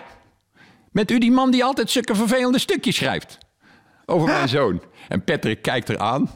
[0.91, 3.38] met u die man die altijd zulke vervelende stukjes schrijft.
[4.06, 4.82] Over mijn zoon.
[5.08, 6.30] En Patrick kijkt eraan.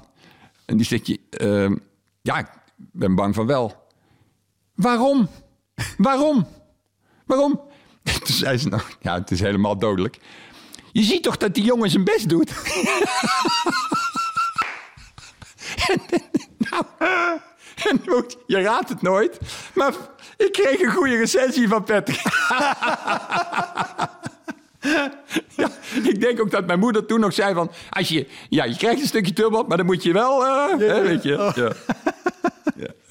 [0.65, 1.77] En die zegt, je, uh,
[2.21, 3.87] ja, ik ben bang van wel.
[4.75, 5.29] Waarom?
[5.97, 6.47] Waarom?
[7.25, 7.61] Waarom?
[8.25, 10.17] Toen zei ze nou, ja, het is helemaal dodelijk.
[10.91, 12.51] Je ziet toch dat die jongen zijn best doet?
[16.57, 16.83] nou,
[18.47, 19.39] je raadt het nooit,
[19.73, 19.93] maar
[20.37, 22.21] ik kreeg een goede recensie van Patrick.
[25.55, 25.71] ja,
[26.03, 27.71] ik denk ook dat mijn moeder toen nog zei van...
[27.89, 30.45] Als je, ja, je krijgt een stukje turbo, maar dan moet je wel...
[30.45, 31.51] Uh, ja, hè, weet je.
[31.55, 31.71] Ja.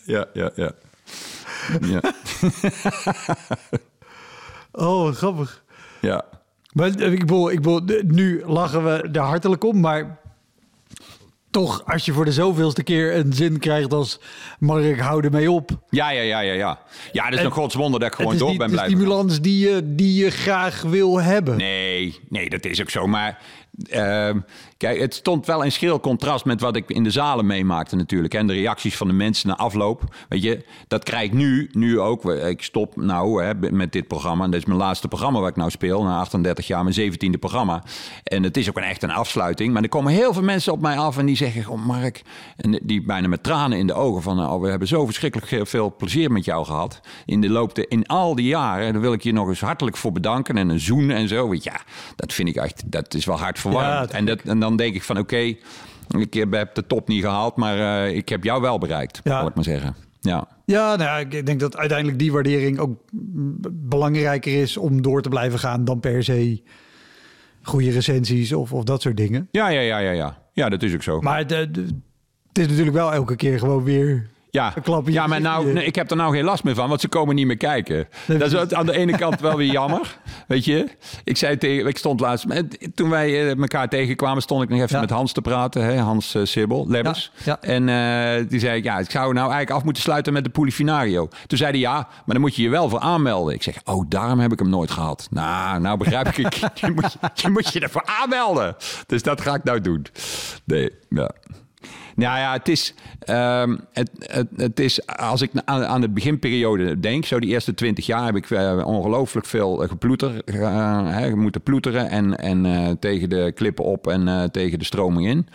[0.04, 0.72] ja, ja, ja.
[1.80, 2.00] ja.
[2.00, 2.00] ja.
[4.78, 5.62] Oh, grappig.
[6.00, 6.24] Ja.
[6.72, 10.18] Maar eh, ik bedoel, ik bedoel, nu lachen we er hartelijk om, maar
[11.50, 14.20] toch, als je voor de zoveelste keer een zin krijgt als
[14.58, 15.70] Mark, hou ermee op.
[15.90, 16.78] Ja, ja, ja, ja, ja.
[17.12, 18.78] Ja, dat is een godswonder dat ik gewoon door ben blijven.
[18.78, 21.56] Het is stimulans die je, die je graag wil hebben.
[21.56, 23.06] Nee, nee, dat is ook zo.
[23.06, 23.38] Maar
[23.78, 24.30] uh,
[24.76, 28.34] kijk, het stond wel in schril contrast met wat ik in de zalen meemaakte natuurlijk.
[28.34, 30.02] En de reacties van de mensen na afloop.
[30.28, 32.24] Weet je, dat krijg ik nu, nu ook.
[32.24, 34.44] Ik stop nou hè, met dit programma.
[34.44, 36.02] En dat is mijn laatste programma waar ik nou speel.
[36.02, 37.82] Na 38 jaar, mijn 17e programma.
[38.24, 39.72] En het is ook een, echt een afsluiting.
[39.72, 41.68] Maar er komen heel veel mensen op mij af en die zeggen...
[41.68, 42.22] Oh Mark,
[42.56, 44.40] en die bijna met tranen in de ogen van...
[44.40, 47.00] Oh, we hebben zo verschrikkelijk veel plezier met jou gehad.
[47.24, 48.92] In de loop in al die jaren.
[48.92, 50.56] Daar wil ik je nog eens hartelijk voor bedanken.
[50.56, 51.54] En een zoen en zo.
[51.54, 51.80] Ja,
[52.16, 54.94] dat vind ik echt, dat is wel hard voor ja, en, dat, en dan denk
[54.94, 55.54] ik van oké,
[56.18, 59.46] ik heb de top niet gehaald, maar uh, ik heb jou wel bereikt, ja.
[59.46, 59.96] ik maar zeggen.
[60.20, 60.48] Ja.
[60.64, 63.00] Ja, nou, ik denk dat uiteindelijk die waardering ook
[63.72, 66.62] belangrijker is om door te blijven gaan dan per se
[67.62, 69.48] goede recensies of, of dat soort dingen.
[69.50, 70.38] Ja, ja, ja, ja, ja.
[70.52, 71.20] Ja, dat is ook zo.
[71.20, 71.76] Maar het
[72.52, 74.28] is natuurlijk wel elke keer gewoon weer
[74.58, 77.08] ja, ja maar nou, nee, ik heb er nou geen last meer van, want ze
[77.08, 78.08] komen niet meer kijken.
[78.26, 80.86] Dat is aan de ene kant wel weer jammer, weet je.
[81.24, 82.46] Ik zei tegen, ik stond laatst,
[82.94, 86.34] toen wij eh, elkaar tegenkwamen, stond ik nog even met Hans te praten, hè, Hans
[86.34, 87.32] uh, Sibbel, Lebbers.
[87.44, 90.44] Ja, En uh, die zei ik, ja, ik zou nou eigenlijk af moeten sluiten met
[90.44, 91.28] de Polifinario.
[91.46, 93.54] Toen zei hij, ja, maar dan moet je je wel voor aanmelden.
[93.54, 95.28] Ik zeg, oh, daarom heb ik hem nooit gehad.
[95.30, 98.76] Nou, nou begrijp ik, je, moet, je moet je ervoor aanmelden.
[99.06, 100.06] Dus dat ga ik nou doen.
[100.64, 101.30] Nee, ja.
[102.18, 102.94] Nou ja, het is,
[103.26, 104.10] um, het,
[104.56, 108.36] het, is als ik aan, aan de beginperiode denk, zo die eerste twintig jaar heb
[108.36, 114.06] ik uh, ongelooflijk veel uh, geploeter, uh, moeten ploeteren en, en tegen de klippen op
[114.06, 115.46] en tegen de stroming in.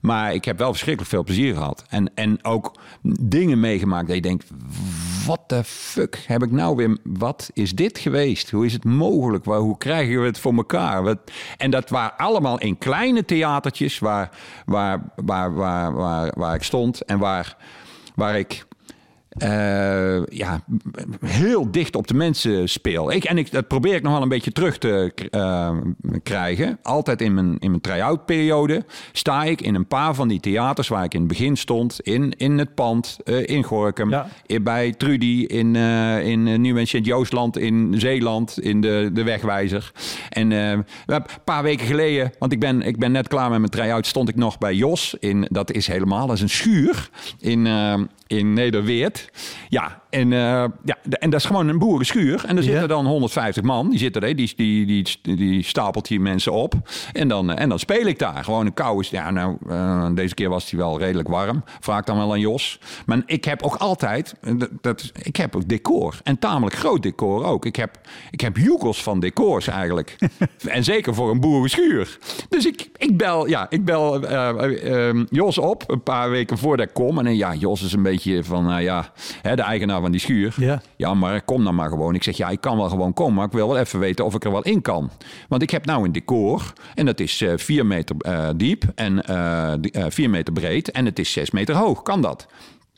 [0.00, 1.84] Maar ik heb wel verschrikkelijk veel plezier gehad.
[1.88, 2.74] En, en ook
[3.20, 4.50] dingen meegemaakt dat je denkt,
[5.26, 8.50] wat de fuck heb ik nou weer, wat is dit geweest?
[8.50, 9.44] Hoe is het mogelijk?
[9.44, 11.02] Hoe krijgen we het voor elkaar?
[11.02, 11.18] Wat,
[11.56, 14.30] en dat waren allemaal in kleine theatertjes waar,
[14.66, 17.56] waar, waar, waar, waar, waar ik stond en waar,
[18.14, 18.66] waar ik
[19.42, 20.60] uh, ja,
[21.26, 23.12] heel dicht op de mensen speel.
[23.12, 25.70] Ik, en ik, dat probeer ik nog wel een beetje terug te uh,
[26.22, 26.78] krijgen.
[26.82, 30.88] Altijd in mijn, in mijn try-out periode sta ik in een paar van die theaters
[30.88, 32.00] waar ik in het begin stond.
[32.00, 34.26] In, in het pand, uh, in Gorkum, ja.
[34.62, 39.92] bij Trudy, in, in Nieuw- en Sint-Joostland, in Zeeland, in de, de Wegwijzer.
[40.28, 40.84] En een
[41.44, 44.36] paar weken geleden, want ik ben, ik ben net klaar met mijn try-out, stond ik
[44.36, 45.16] nog bij Jos.
[45.20, 47.10] In, dat is helemaal, dat is een schuur
[47.40, 47.66] in,
[48.28, 49.30] in Nederweert.
[49.68, 52.44] Ja, en, eh, ja, en dat is gewoon een boerenschuur.
[52.46, 53.90] En er zitten dan 150 man.
[53.90, 56.74] Die zitten er, die, die, die, die stapelt hier mensen op.
[57.12, 58.44] En dan, eh, en dan speel ik daar.
[58.44, 59.10] Gewoon een kou is.
[59.10, 61.64] Ja, nou, eh, deze keer was hij wel redelijk warm.
[61.80, 62.80] Vraag dan wel aan Jos.
[63.06, 64.34] Maar ik heb ook altijd.
[64.56, 66.20] Dat, dat, ik heb ook decor.
[66.22, 67.66] En tamelijk groot decor ook.
[67.66, 68.00] Ik heb,
[68.30, 70.16] ik heb joekels van decors eigenlijk.
[70.66, 72.18] en zeker voor een boerenschuur.
[72.48, 74.20] Dus ik, ik bel, ja, ik bel
[75.30, 75.84] Jos op.
[75.86, 77.18] Een paar weken voordat ik kom.
[77.18, 78.82] En ja, Jos is een beetje van.
[78.82, 80.54] ja, hè, de eigenaar van die schuur.
[80.56, 80.82] Ja.
[80.96, 82.14] Ja, maar kom dan maar gewoon.
[82.14, 84.34] Ik zeg, ja, ik kan wel gewoon komen, maar ik wil wel even weten of
[84.34, 85.10] ik er wel in kan.
[85.48, 89.24] Want ik heb nou een decor en dat is eh 4 meter eh, diep en
[89.24, 92.02] eh 4 meter breed en het is 6 meter hoog.
[92.02, 92.46] Kan dat?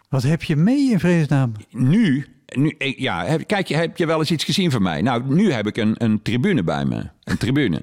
[0.08, 1.52] Wat heb je mee in vredesnaam?
[1.70, 5.02] Nu, nu eh, ja, heb, kijk, heb je wel eens iets gezien van mij?
[5.02, 7.08] Nou, nu heb ik een, een tribune bij me.
[7.24, 7.82] Een tribune.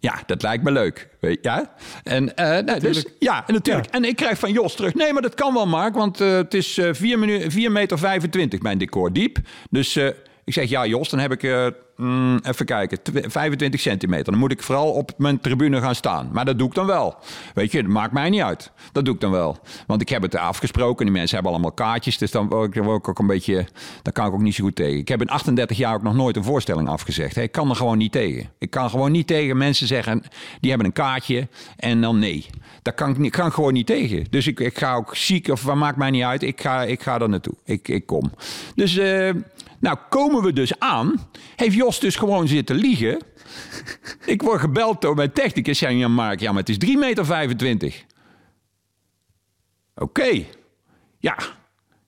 [0.00, 1.08] Ja, dat lijkt me leuk.
[1.20, 1.48] Weet je?
[1.48, 1.74] ja?
[2.02, 3.86] En, eh, dus, ja, en natuurlijk.
[3.86, 3.92] Ja.
[3.92, 4.94] En ik krijg van Jos terug.
[4.94, 5.94] Nee, maar dat kan wel, Mark.
[5.94, 9.38] Want eh, het is eh 4, minu- 4 meter 25 mijn decor diep.
[9.70, 10.06] Dus eh,
[10.44, 11.72] ik zeg, ja Jos, dan heb ik...
[11.98, 14.24] mm, even kijken, tw- 25 centimeter.
[14.32, 16.28] Dan moet ik vooral op mijn tribune gaan staan.
[16.32, 17.16] Maar dat doe ik dan wel.
[17.54, 18.70] Weet je, dat maakt mij niet uit.
[18.92, 19.58] Dat doe ik dan wel.
[19.86, 21.04] Want ik heb het afgesproken.
[21.04, 22.18] Die mensen hebben allemaal kaartjes.
[22.18, 23.66] Dus dan word ik, ook een beetje...
[24.02, 24.98] Daar kan ik ook niet zo goed tegen.
[24.98, 27.36] Ik heb in 38 jaar ook nog nooit een voorstelling afgezegd.
[27.36, 28.50] Ik kan er gewoon niet tegen.
[28.58, 30.22] Ik kan gewoon niet tegen mensen zeggen...
[30.60, 32.46] die hebben een kaartje en dan nee.
[32.82, 34.26] Daar kan ik, kan gewoon niet tegen.
[34.30, 36.42] Dus ik, ik ga ook ziek of wat maakt mij niet uit.
[36.42, 37.54] Ik ga, ik ga er naartoe.
[37.64, 38.32] Ik, ik kom.
[38.74, 38.96] Dus...
[38.96, 39.30] eh,
[39.80, 41.28] nou, komen we dus aan.
[41.56, 43.18] Heeft Jos dus gewoon zitten liegen.
[44.24, 45.78] Ik word gebeld door mijn technicus.
[45.78, 48.04] Zei ja, Mark, ja, maar het is 3,25 meter.
[49.94, 50.44] Oké.
[51.18, 51.36] Ja.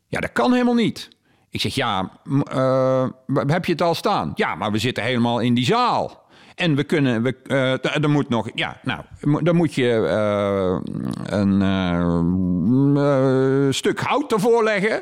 [0.07, 1.09] Ja, dat kan helemaal niet.
[1.51, 2.11] Ik zeg, ja,
[2.45, 3.09] eh,
[3.47, 4.33] heb je het al staan?
[4.35, 6.20] Ja, maar we zitten helemaal in die zaal.
[6.61, 7.33] En we kunnen, we,
[7.81, 9.01] d- er moet nog, ja, nou,
[9.43, 10.77] dan moet je eh,
[11.39, 11.63] een
[12.97, 15.01] eh, stuk hout ervoor leggen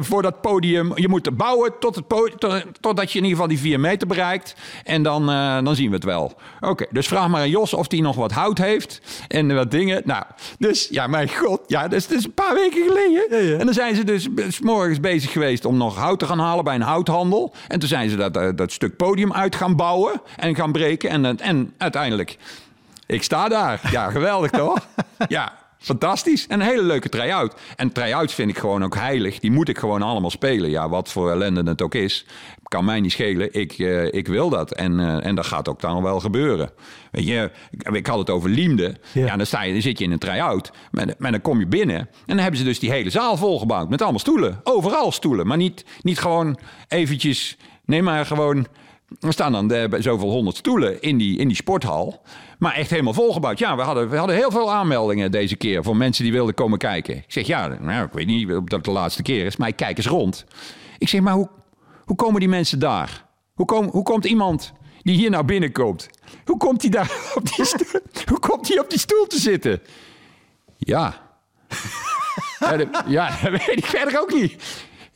[0.00, 0.92] voor dat podium.
[0.94, 4.06] Je moet het bouwen tot het tot, totdat je in ieder geval die vier meter
[4.06, 4.54] bereikt.
[4.84, 5.26] En dan,
[5.64, 6.32] dan zien we het wel.
[6.60, 10.02] Oké, dus vraag maar aan Jos of hij nog wat hout heeft en wat dingen.
[10.04, 10.24] Nou,
[10.58, 13.26] dus ja, mijn god, ja, dus het is een paar weken geleden.
[13.30, 13.58] Ja, ja.
[13.58, 16.64] En dan zijn ze dus s morgens bezig geweest om nog hout te gaan halen
[16.64, 17.54] bij een houthandel.
[17.68, 21.74] En toen zijn ze dat, dat stuk podium uit gaan bouwen en gaan En, en
[21.78, 22.36] uiteindelijk,
[23.06, 23.80] ik sta daar.
[23.90, 24.86] Ja, geweldig toch?
[25.28, 26.46] Ja, fantastisch.
[26.46, 27.54] En een hele leuke try-out.
[27.76, 29.38] En try-outs vind ik gewoon ook heilig.
[29.38, 30.70] Die moet ik gewoon allemaal spelen.
[30.70, 32.26] Ja, wat voor ellende het ook is.
[32.62, 33.54] Kan mij niet schelen.
[33.54, 34.72] Ik, eh, ik wil dat.
[34.72, 36.70] En, eh, en dat gaat ook dan wel gebeuren.
[37.10, 38.96] Weet je, ik, ik had het over Liemde.
[39.12, 39.26] Ja.
[39.26, 40.70] Ja, dan, sta je, dan zit je in een try-out.
[40.90, 41.98] Maar, maar dan kom je binnen.
[41.98, 43.88] En dan hebben ze dus die hele zaal volgebouwd.
[43.88, 44.60] Met allemaal stoelen.
[44.64, 45.46] Overal stoelen.
[45.46, 46.58] Maar niet, niet gewoon
[46.88, 47.56] eventjes...
[47.84, 48.66] Nee, maar gewoon...
[49.20, 52.22] Er staan dan de, zoveel honderd stoelen in die, in die sporthal.
[52.58, 53.58] Maar echt helemaal volgebouwd.
[53.58, 55.82] Ja, we hadden, we hadden heel veel aanmeldingen deze keer...
[55.82, 57.16] voor mensen die wilden komen kijken.
[57.16, 59.56] Ik zeg, ja, nou, ik weet niet of dat de laatste keer is...
[59.56, 60.44] maar ik kijk eens rond.
[60.98, 61.48] Ik zeg, maar hoe,
[62.04, 63.24] hoe komen die mensen daar?
[63.54, 66.08] Hoe, kom, hoe komt iemand die hier nou binnenkomt...
[66.44, 69.80] hoe komt hij daar op die stoel, hoe komt hij op die stoel te zitten?
[70.78, 71.20] Ja.
[72.58, 74.62] ja, dat, ja, dat weet ik verder ook niet.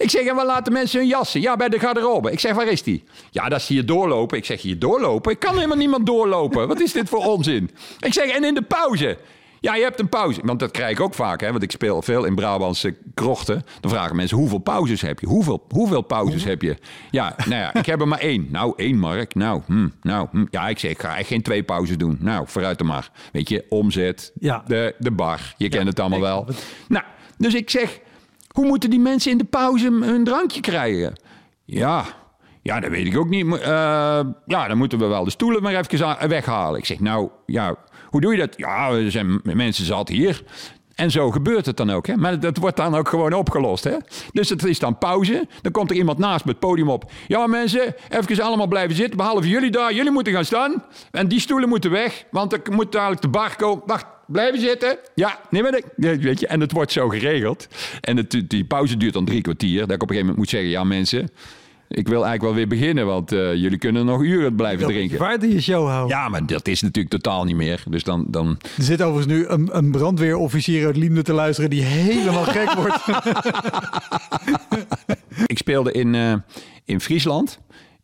[0.01, 1.41] Ik zeg, en waar laten mensen hun jassen?
[1.41, 2.33] Ja, bij de garderobe.
[2.33, 3.05] Ik zeg, waar is die?
[3.31, 4.39] Ja, dat is hier doorlopen.
[4.39, 5.33] Ik zeg, hier doorlopen?
[5.33, 6.69] Ik kan helemaal niemand doorlopen.
[6.69, 7.71] Wat is dit voor onzin?
[7.99, 9.19] Ik zeg, en in de pauze?
[9.61, 10.41] Ja, je hebt een pauze.
[10.45, 11.51] Want dat krijg ik ook vaak, hè.
[11.51, 13.63] Want ik speel veel in Brabantse krochten.
[13.81, 15.27] Dan vragen mensen, hoeveel pauzes heb je?
[15.27, 16.77] Hoeveel, hoeveel pauzes heb je?
[17.11, 18.49] Ja, nou ja, ik heb er maar één.
[18.51, 19.35] Nou, één, Mark.
[19.35, 20.45] Nou, hm, nou hm.
[20.51, 22.17] ja, ik zeg, ik ga echt geen twee pauzes doen.
[22.21, 23.11] Nou, vooruit dan maar.
[23.33, 24.63] Weet je, omzet, Ja.
[24.67, 25.55] de, de bar.
[25.57, 26.45] Je kent het allemaal wel.
[26.47, 26.65] het.
[26.89, 27.05] Nou,
[27.39, 27.99] dus ik zeg,
[28.55, 31.21] hoe moeten die mensen in de pauze een drankje krijgen?
[31.65, 32.05] Ja,
[32.63, 33.59] ja, dat weet ik ook niet.
[33.59, 36.79] Eh, ja, dan moeten we wel de stoelen maar even weghalen.
[36.79, 37.75] Ik zeg, nou, ja,
[38.07, 38.55] hoe doe je dat?
[38.57, 40.43] Ja, er zijn mensen zat hier.
[40.95, 42.07] En zo gebeurt het dan ook.
[42.07, 42.17] Hè?
[42.17, 43.85] Maar dat wordt dan ook gewoon opgelost.
[43.85, 43.97] Hè?
[44.33, 45.49] Dus het is dan pauze.
[45.63, 47.11] Dan komt er iemand naast me het podium op.
[47.27, 49.17] Ja, mensen, even allemaal blijven zitten.
[49.17, 49.93] Behalve jullie daar.
[49.95, 50.85] Jullie moeten gaan staan.
[51.11, 52.25] En die stoelen moeten weg.
[52.31, 53.83] Want er moet dadelijk de bar komen.
[53.87, 54.99] Wacht, blijven zitten.
[55.15, 56.19] Ja, neem maar de...
[56.19, 57.69] Weet je, en het wordt zo geregeld.
[58.01, 59.81] En het, die pauze duurt dan drie kwartier.
[59.81, 60.71] Dat ik op een gegeven moment moet zeggen...
[60.71, 61.31] Ja, mensen,
[61.89, 63.07] ik wil eigenlijk wel weer beginnen.
[63.07, 65.19] Want eh, jullie kunnen nog uren blijven drinken.
[65.19, 66.17] Vaart in je show houden.
[66.17, 67.83] Ja, maar dat is natuurlijk totaal niet meer.
[67.89, 71.83] Dus dan, dan Er zit overigens nu een, een brandweerofficier uit Liemde te luisteren die
[71.83, 72.99] helemaal gek wordt.
[75.47, 76.35] Ik speelde in, eh,
[76.85, 77.59] in Friesland.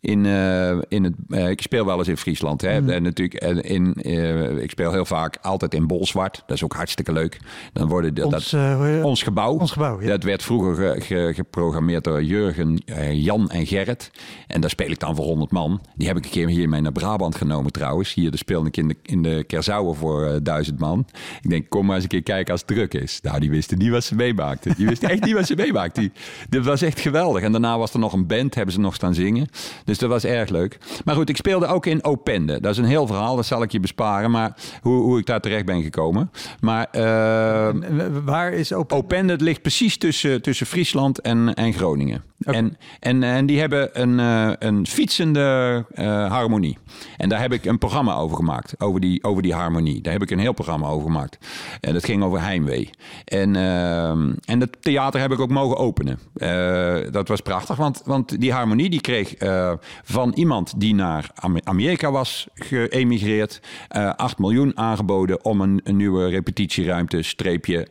[0.07, 1.15] In, eh, in het.
[1.29, 2.61] eh, ik speel wel eens in Friesland.
[2.61, 2.81] Hè?
[2.81, 2.89] Mm.
[2.89, 6.43] En natuurlijk, in, eh, ik speel heel vaak altijd in Bolzwart.
[6.47, 7.39] Dat is ook hartstikke leuk.
[7.73, 9.59] Dan worden de- Ons, dat, ons gebouw.
[9.59, 10.07] Ons gebouw, ja.
[10.09, 12.81] Dat werd vroeger ge- ge- geprogrammeerd door Jurgen,
[13.13, 14.11] Jan en Gerrit.
[14.47, 15.81] En daar speel ik dan voor 100 man.
[15.97, 18.15] Die heb ik een keer hier mee naar Brabant genomen trouwens.
[18.15, 21.07] Hier de speelde ik in de, in de Kersauer voor 1000 man.
[21.43, 23.21] Ik denk, kom maar eens een keer kijken als het druk is.
[23.23, 24.75] Nou, die wisten niet wat ze meemaakten.
[24.77, 26.03] Die wisten echt niet wat ze meemaakten.
[26.03, 26.13] Die,
[26.49, 27.43] dat was echt geweldig.
[27.43, 29.47] En daarna was er nog een band, hebben ze nog staan zingen.
[29.85, 30.79] Dus dat was erg leuk.
[31.05, 32.61] Maar goed, ik speelde ook in Opende.
[32.61, 34.31] Dat is een heel verhaal, dat zal ik je besparen.
[34.31, 36.31] Maar hoe, hoe ik daar terecht ben gekomen.
[36.61, 36.87] Maar...
[36.91, 38.97] eh, En Waar is open?
[38.97, 42.23] Opende het ligt precies tussen, tussen Friesland en, en Groningen.
[42.39, 46.79] En, en, en die hebben een, eh, een fietsende eh, harmonie.
[47.17, 48.75] En daar heb ik een programma over gemaakt.
[48.79, 50.01] Over die, over die harmonie.
[50.01, 51.39] Daar heb ik een heel programma over gemaakt.
[51.81, 52.91] En dat ging over heimwee.
[53.25, 54.09] En, eh,
[54.45, 56.19] en het theater heb ik ook mogen openen.
[56.35, 59.73] Eh, dat was prachtig, want, want die harmonie die kreeg eh,
[60.05, 63.61] van iemand die naar Am- Amerika was geëmigreerd...
[63.89, 67.89] eh 8 miljoen aangeboden om een, een nieuwe repetitieruimte, streepje,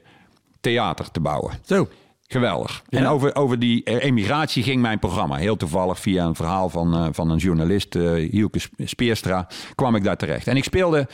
[0.61, 1.53] theater te bouwen.
[1.65, 1.87] Zo.
[2.27, 2.83] Geweldig.
[2.89, 5.35] En over, over die eh, emigratie ging mijn programma.
[5.35, 10.03] Heel toevallig via een verhaal van, eh, van een journalist, eh Hielke Speerstra, kwam ik
[10.03, 10.47] daar terecht.
[10.47, 11.07] En ik speelde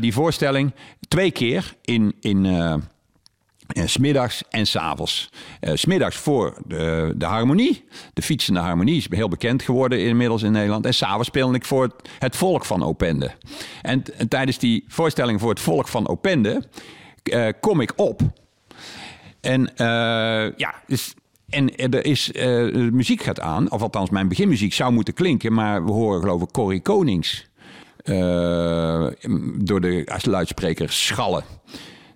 [0.00, 0.72] die voorstelling
[1.08, 2.44] twee keer in, in
[3.72, 5.30] eh, smiddags en s'avonds.
[5.60, 7.84] Eh smiddags voor de, de harmonie.
[8.12, 10.86] De fietsende harmonie is heel bekend geworden inmiddels in Nederland.
[10.86, 13.30] En s'avonds speelde ik voor het, volk van Opende.
[13.82, 16.62] En, tijdens die voorstelling voor het volk van Opende
[17.22, 18.20] eh, kom ik op.
[19.40, 19.70] En
[20.56, 21.14] ja, dus,
[21.48, 22.30] en er is,
[22.92, 26.50] muziek gaat aan, of althans mijn beginmuziek zou moeten klinken, maar we horen geloof ik
[26.50, 27.46] Corrie Konings
[29.64, 31.44] door de luidspreker schallen.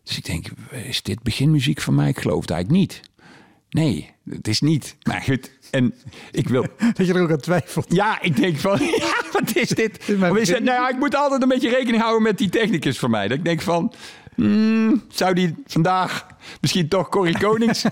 [0.07, 2.09] Dus ik denk, is dit beginmuziek van mij?
[2.09, 3.01] Ik geloof het eigenlijk niet.
[3.71, 4.97] Nee, het is niet.
[5.03, 5.95] Maar goed, en
[6.31, 6.67] ik wil...
[6.97, 7.95] Dat je er ook aan twijfelt.
[7.95, 10.09] Ja, ik denk van, ja, wat is dit?
[10.09, 13.29] is nou ja, ik moet altijd een beetje rekening houden met die technicus van mij.
[13.29, 13.93] Dat ik denk van,
[14.37, 16.27] hmm, zou die vandaag
[16.61, 17.85] misschien toch Corrie Konings?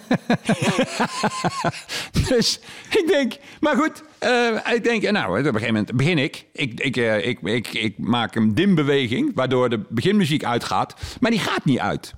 [2.29, 6.47] dus ik denk, maar goed, eh, ik denk, nou, op een gegeven moment begin ik.
[6.53, 10.95] Ik, ik, eh, ik, ik, ik maak een dimbeweging, waardoor de beginmuziek uitgaat.
[11.21, 12.15] Maar die gaat niet uit.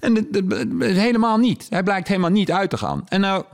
[0.00, 0.28] En
[0.78, 1.66] helemaal niet.
[1.68, 3.04] Hij blijkt helemaal niet uit te gaan.
[3.08, 3.44] En nou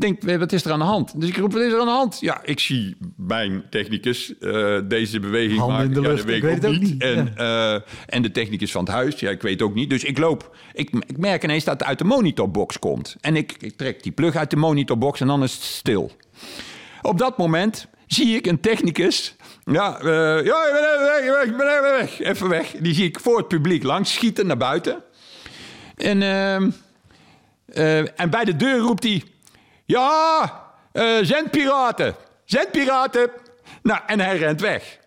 [0.00, 1.20] denk, wat is er aan de hand?
[1.20, 2.18] Dus ik roep, wat is er aan de hand?
[2.20, 5.84] Ja, ik zie mijn technicus eh, deze beweging maken.
[5.84, 7.02] in de ja, dat weet ik weet ook niet.
[7.02, 7.74] En, eh,
[8.06, 9.90] en de technicus van het huis, ja, ik weet ook niet.
[9.90, 13.16] Dus ik loop, ik, ik merk ineens dat het uit de monitorbox komt.
[13.20, 16.12] En ik, ik trek die plug uit de monitorbox en dan is het stil.
[17.02, 19.36] Op dat moment zie ik een technicus.
[19.64, 22.18] Ja, eh, ja ik ben even weg, ik ben even weg, even weg.
[22.18, 22.74] Even weg.
[22.80, 25.02] Die zie ik voor het publiek langs schieten naar buiten.
[25.96, 26.70] En, ehm,
[27.66, 29.22] eh, en bij de deur roept hij...
[29.86, 30.62] Ja,
[30.92, 32.14] eh zendpiraten.
[32.44, 33.30] Zendpiraten.
[33.82, 34.98] Nou, en hij rent weg.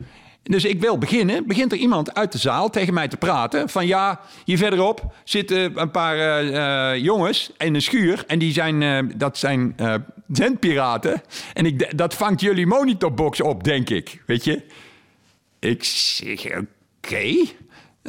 [0.43, 1.47] Dus ik wil beginnen.
[1.47, 3.69] Begint er iemand uit de zaal tegen mij te praten.
[3.69, 8.23] Van ja, hier verderop zitten een paar eh, eh, jongens in een schuur.
[8.27, 9.75] En die zijn, dat zijn
[10.31, 11.21] zendpiraten.
[11.53, 14.21] En ik, dat vangt jullie monitorbox op, denk ik.
[14.25, 14.61] Weet je?
[15.59, 17.45] Ik zeg, oké.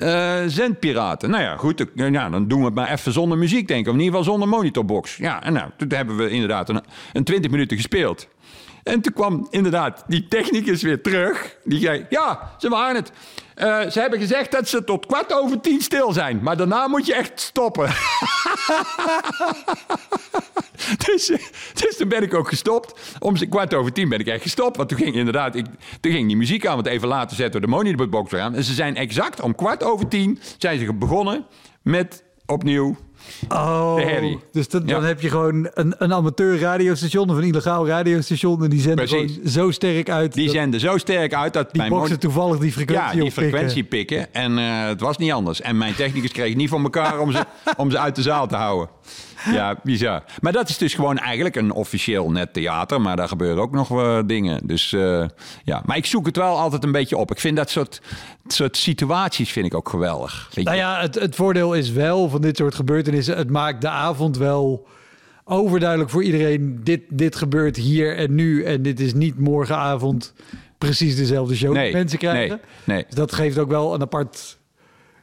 [0.00, 1.30] Eh, zendpiraten.
[1.30, 1.84] Nou ja, goed.
[1.94, 3.86] Ja, dan doen we het maar even zonder muziek, denk ik.
[3.86, 5.16] Of in ieder geval zonder monitorbox.
[5.16, 6.80] Ja, en nou, toen hebben we inderdaad een,
[7.12, 8.28] een 20 minuten gespeeld.
[8.82, 11.56] En toen kwam inderdaad die technicus weer terug.
[11.64, 13.12] Die zei, ja, ze waren het.
[13.60, 16.40] Eh, ze hebben gezegd dat ze tot kwart over tien stil zijn.
[16.42, 17.88] Maar daarna moet je echt stoppen.
[21.06, 21.26] dus,
[21.74, 23.16] dus toen ben ik ook gestopt.
[23.18, 24.76] Om kwart over tien ben ik echt gestopt.
[24.76, 25.66] Want toen ging inderdaad, ik,
[26.00, 26.74] toen ging die muziek aan.
[26.74, 28.54] Want even later zetten we de monitorbox weer aan.
[28.54, 31.46] En ze zijn exact om kwart over tien zijn ze begonnen
[31.82, 32.96] met opnieuw.
[33.48, 34.00] Oh,
[34.52, 38.64] dus dat- dan heb je gewoon een, een amateur radiostation of een illegaal radiostation.
[38.64, 39.32] En die zenden Precies.
[39.34, 40.32] gewoon zo sterk uit.
[40.34, 43.22] Die dat zenden zo sterk uit dat die mijn boxen toevallig die frequentie Ja, die
[43.22, 43.48] oppikken.
[43.50, 44.34] frequentie pikken.
[44.34, 45.60] En eh, het was niet anders.
[45.60, 47.44] En mijn technicus kreeg niet voor elkaar om ze,
[47.76, 48.88] om ze uit de zaal te houden.
[49.52, 50.22] Ja, bizar.
[50.40, 53.00] Maar dat is dus gewoon eigenlijk een officieel net theater.
[53.00, 54.66] Maar daar gebeuren ook nog eh, dingen.
[54.66, 55.26] Dus eh,
[55.64, 57.30] ja, maar ik zoek het wel altijd een beetje op.
[57.30, 58.00] Ik vind dat soort,
[58.46, 60.50] soort situaties vind ik ook geweldig.
[60.54, 60.70] Weet je?
[60.70, 63.36] Nou ja, het, het voordeel is wel van dit soort gebeurtenissen.
[63.36, 64.86] Het maakt de avond wel
[65.44, 66.80] overduidelijk voor iedereen.
[66.82, 68.64] Dit, dit gebeurt hier en nu.
[68.64, 70.34] En dit is niet morgenavond
[70.78, 72.60] precies dezelfde show Nee, die mensen krijgen.
[72.84, 73.04] nee, nee.
[73.06, 74.58] Dus dat geeft ook wel een apart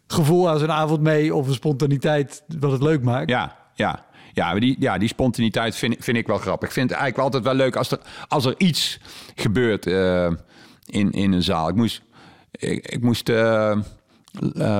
[0.07, 1.36] gevoel aan zo'n avond mee.
[1.36, 3.30] Of een spontaniteit wat het leuk maakt.
[3.30, 4.05] Ja, ja.
[4.38, 6.67] Ja, die, ja, die spontaniteit vind, vind ik wel grappig.
[6.67, 8.99] Ik vind het eigenlijk altijd wel leuk als er, als er iets
[9.35, 10.31] gebeurt eh,
[10.85, 11.69] in, in een zaal.
[11.69, 12.01] Ik moest,
[12.51, 13.79] ik, ik moest eh,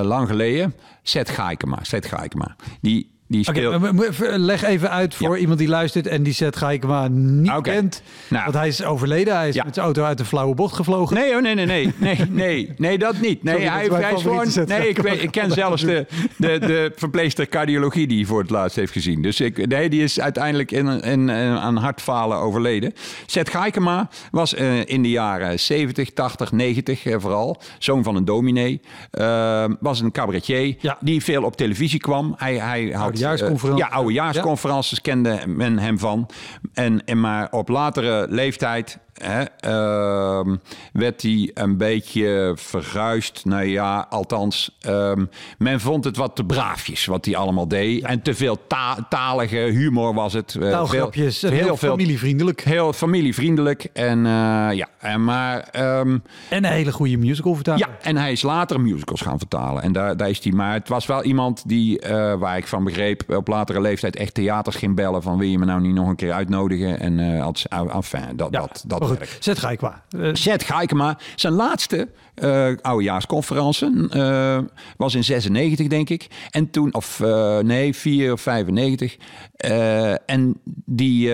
[0.02, 0.74] lang geleden...
[1.04, 2.56] Seth Gaikema, Seth Gaikema.
[2.82, 3.94] Die, Die speelt...
[4.38, 8.02] leg even uit voor iemand die luistert en die Seth Gaikema niet kent.
[8.28, 8.44] Nou.
[8.44, 9.36] Want hij is overleden.
[9.36, 9.64] Hij is Ja.
[9.64, 11.16] met zijn auto uit de flauwe bocht gevlogen.
[11.16, 13.44] Nee, nee, nee, nee, nee, nee, nee, dat niet.
[13.44, 14.48] Nee, Sorry, hij, hij is gewoon.
[14.68, 16.06] Nee, ik, weet, ik ken zelfs de,
[16.38, 19.22] de, de verpleegster cardiologie die hij voor het laatst heeft gezien.
[19.22, 22.94] Dus ik, nee, die is uiteindelijk in, in, in- aan hartfalen overleden.
[23.26, 27.62] Seth Gaikema was eh, in de jaren 70, 80, 90 eh, vooral.
[27.80, 28.82] Zoon van een dominee.
[29.12, 30.98] Eh, was een cabaretier Ja.
[31.00, 32.34] die veel op televisie kwam.
[32.38, 33.84] Hij, hij had, Oudejaarsconferentie.
[33.84, 36.30] eh, ja, oudejaarsconferences kende men hem van.
[36.74, 40.56] En, en maar op latere leeftijd hè, ehm,
[40.94, 43.42] werd hij een beetje verguisd.
[43.46, 45.26] Nou ja, althans, ehm,
[45.58, 48.04] men vond het wat te braafjes wat hij allemaal deed.
[48.04, 50.56] En te veel ta- talige humor was het.
[50.60, 51.40] Taalgrapjes.
[51.40, 52.62] veel- en heel, familievriendelijk.
[52.62, 53.84] Heel familievriendelijk.
[53.94, 54.32] En eh,
[54.72, 55.60] ja, en maar...
[55.60, 56.18] ehm,
[56.50, 57.86] En een hele goede musical vertaling.
[57.86, 59.84] ja, en hij is later musicals gaan vertalen.
[59.84, 60.52] En daar, daar is hij.
[60.54, 64.34] Maar het was wel iemand die, eh, waar ik van begreep, op latere leeftijd echt
[64.34, 65.22] theaters ging bellen.
[65.22, 67.00] Van wil je me nou niet nog een keer uitnodigen?
[67.00, 70.04] En als, enfin, dat, Ja, dat, dat maar goed, Gaikema.
[70.10, 74.60] Eh, Seth Gaikema, zijn laatste eh oudejaarsconferentie eh,
[74.98, 76.28] was in 96, denk ik.
[76.50, 79.18] En toen, of eh, nee, 4 of 95.
[79.56, 81.34] Eh, en die...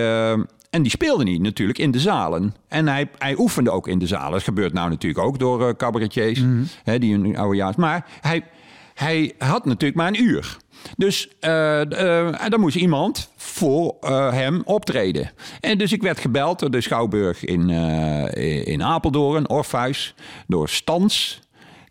[0.70, 2.54] en die speelde niet natuurlijk in de zalen.
[2.68, 4.32] En hij, hij oefende ook in de zalen.
[4.32, 6.42] Dat gebeurt nou natuurlijk ook door cabaretiers.
[6.84, 7.76] Hè, die een oudejaars.
[7.76, 8.44] Maar hij,
[8.94, 10.56] hij had natuurlijk maar een uur.
[10.96, 15.30] Dus en dan moest iemand voor eh, hem optreden.
[15.60, 17.70] En dus ik werd gebeld door de Schouwburg in,
[18.64, 20.14] in Apeldoorn, Orpheus,
[20.46, 21.42] door Stans.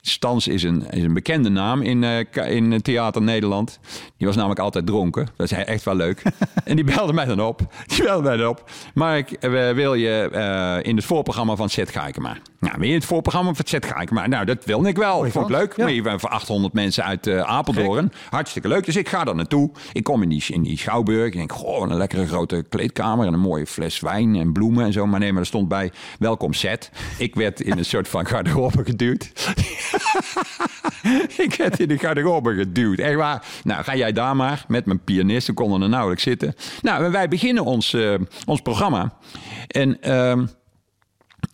[0.08, 3.80] Stans is een, is een bekende naam in, eh, ka- in Theater Nederland.
[4.18, 5.28] Die was namelijk altijd dronken.
[5.36, 6.22] Dat is echt wel leuk.
[6.66, 7.62] en die belde mij dan op.
[7.88, 8.70] Die belde mij dan op.
[8.94, 12.38] Mark, eh, wil je eh, in het voorprogramma van Zet Gaikema?
[12.60, 14.28] Nou, wil je in het voorprogramma van Zet Gaikema?
[14.28, 15.18] Nou, dat wilde ik wel.
[15.18, 15.64] Mooie Vond ik kans.
[15.68, 15.78] leuk.
[15.78, 15.84] Ja.
[15.84, 18.12] Maar je bent voor 800 mensen uit eh, Apeldoorn.
[18.30, 18.86] Hartstikke leuk.
[18.86, 19.72] Dus ik ga daar naartoe.
[19.94, 21.26] Ik kom in die, in die schouwburg.
[21.26, 23.26] Ik denk, goh, wat een lekkere grote kleedkamer.
[23.28, 25.06] En een mooie fles wijn en bloemen en zo.
[25.08, 26.92] Maar nee, maar er stond bij, welkom set.
[27.18, 29.32] Ik werd in een soort van garderobe geduwd.
[31.46, 33.00] ik werd in de garderobe geduwd.
[33.00, 33.46] Echt waar.
[33.64, 35.48] Nou, ga jij daar maar met mijn pianist.
[35.48, 36.56] We konden er nauwelijks zitten.
[36.82, 38.14] Nou, wij beginnen ons, eh,
[38.46, 39.14] ons programma.
[39.68, 40.02] En...
[40.02, 40.46] ehm,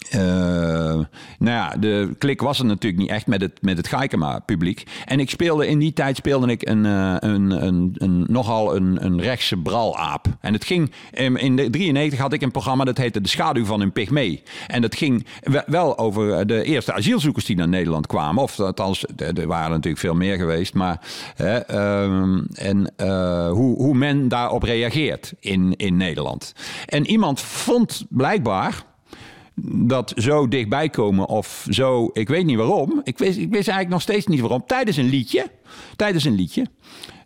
[0.09, 1.05] eh, nou
[1.39, 4.83] ja, de klik was er natuurlijk niet echt met het, met het Gaikema-publiek.
[5.05, 9.05] En ik speelde in die tijd speelde ik een, eh, een, een, een, nogal een,
[9.05, 10.25] een rechtse bralaap.
[10.41, 13.81] En het ging, in, de 93 had ik een programma dat heette De Schaduw van
[13.81, 14.43] een Pygmee.
[14.67, 18.43] En dat ging we- wel over de eerste asielzoekers die naar Nederland kwamen.
[18.43, 20.73] Of althans, er waren natuurlijk veel meer geweest.
[20.73, 21.01] Maar
[21.35, 26.53] ehm, en eh, hoe, hoe men daarop reageert in, in Nederland.
[26.85, 28.83] En iemand vond blijkbaar
[29.63, 33.01] dat zo dichtbij komen of zo, ik weet niet waarom.
[33.03, 34.63] Ik wist, ik wist eigenlijk nog steeds niet waarom.
[34.65, 35.45] Tijdens een liedje,
[35.95, 36.65] tijdens een liedje,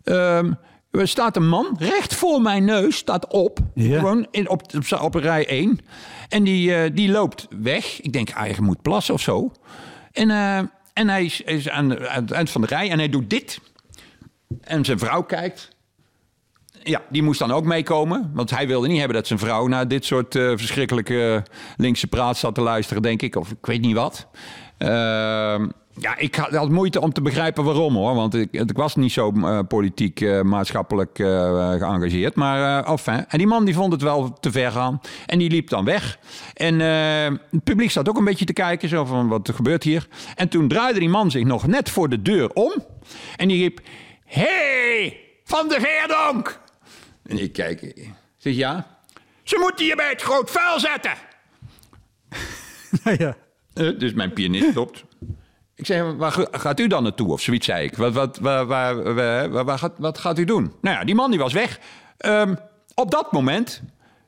[0.04, 0.52] ehm,
[0.90, 3.98] er staat een man recht voor mijn neus, staat op, Ja.
[3.98, 5.78] gewoon in, op, op, op rij 1.
[6.28, 8.00] En die, eh, die loopt weg.
[8.00, 9.52] Ik denk, ah, hij moet plassen of zo.
[10.12, 10.58] En, eh,
[10.92, 13.60] en hij is, is aan het eind van de rij en hij doet dit.
[14.60, 15.73] En zijn vrouw kijkt.
[16.84, 18.30] Ja, die moest dan ook meekomen.
[18.34, 21.42] Want hij wilde niet hebben dat zijn vrouw naar dit soort eh, verschrikkelijke
[21.76, 23.36] linkse praat zat te luisteren, denk ik.
[23.36, 24.26] Of ik weet niet wat.
[24.78, 25.66] Ehm,
[25.96, 28.14] ja, ik had, moeite om te begrijpen waarom hoor.
[28.14, 32.34] Want ik, ik was niet zo eh, politiek, eh, maatschappelijk eh, geëngageerd.
[32.34, 33.24] Maar eh enfin.
[33.28, 35.00] En die man die vond het wel te ver gaan.
[35.26, 36.18] En die liep dan weg.
[36.54, 38.88] En eh, het publiek zat ook een beetje te kijken.
[38.88, 40.08] Zo van, wat gebeurt hier?
[40.34, 42.72] En toen draaide die man zich nog net voor de deur om.
[43.36, 43.80] En die riep...
[44.24, 46.62] hey, Van de Veerdonk!
[47.26, 48.86] En ik kijk, ik zeg ja.
[49.42, 51.12] Ze moeten je bij het groot vuil zetten.
[53.24, 53.36] ja.
[53.74, 55.04] Eh, dus mijn pianist stopt.
[55.74, 57.32] Ik zeg, waar ga- gaat u dan naartoe?
[57.32, 57.96] Of zoiets zei ik.
[57.96, 60.72] Wat, wat, waar, waar, waar, waar- waar gaat, wat gaat u doen?
[60.80, 61.78] Nou ja, die man die was weg.
[62.16, 62.54] Ehm,
[62.94, 63.82] op dat moment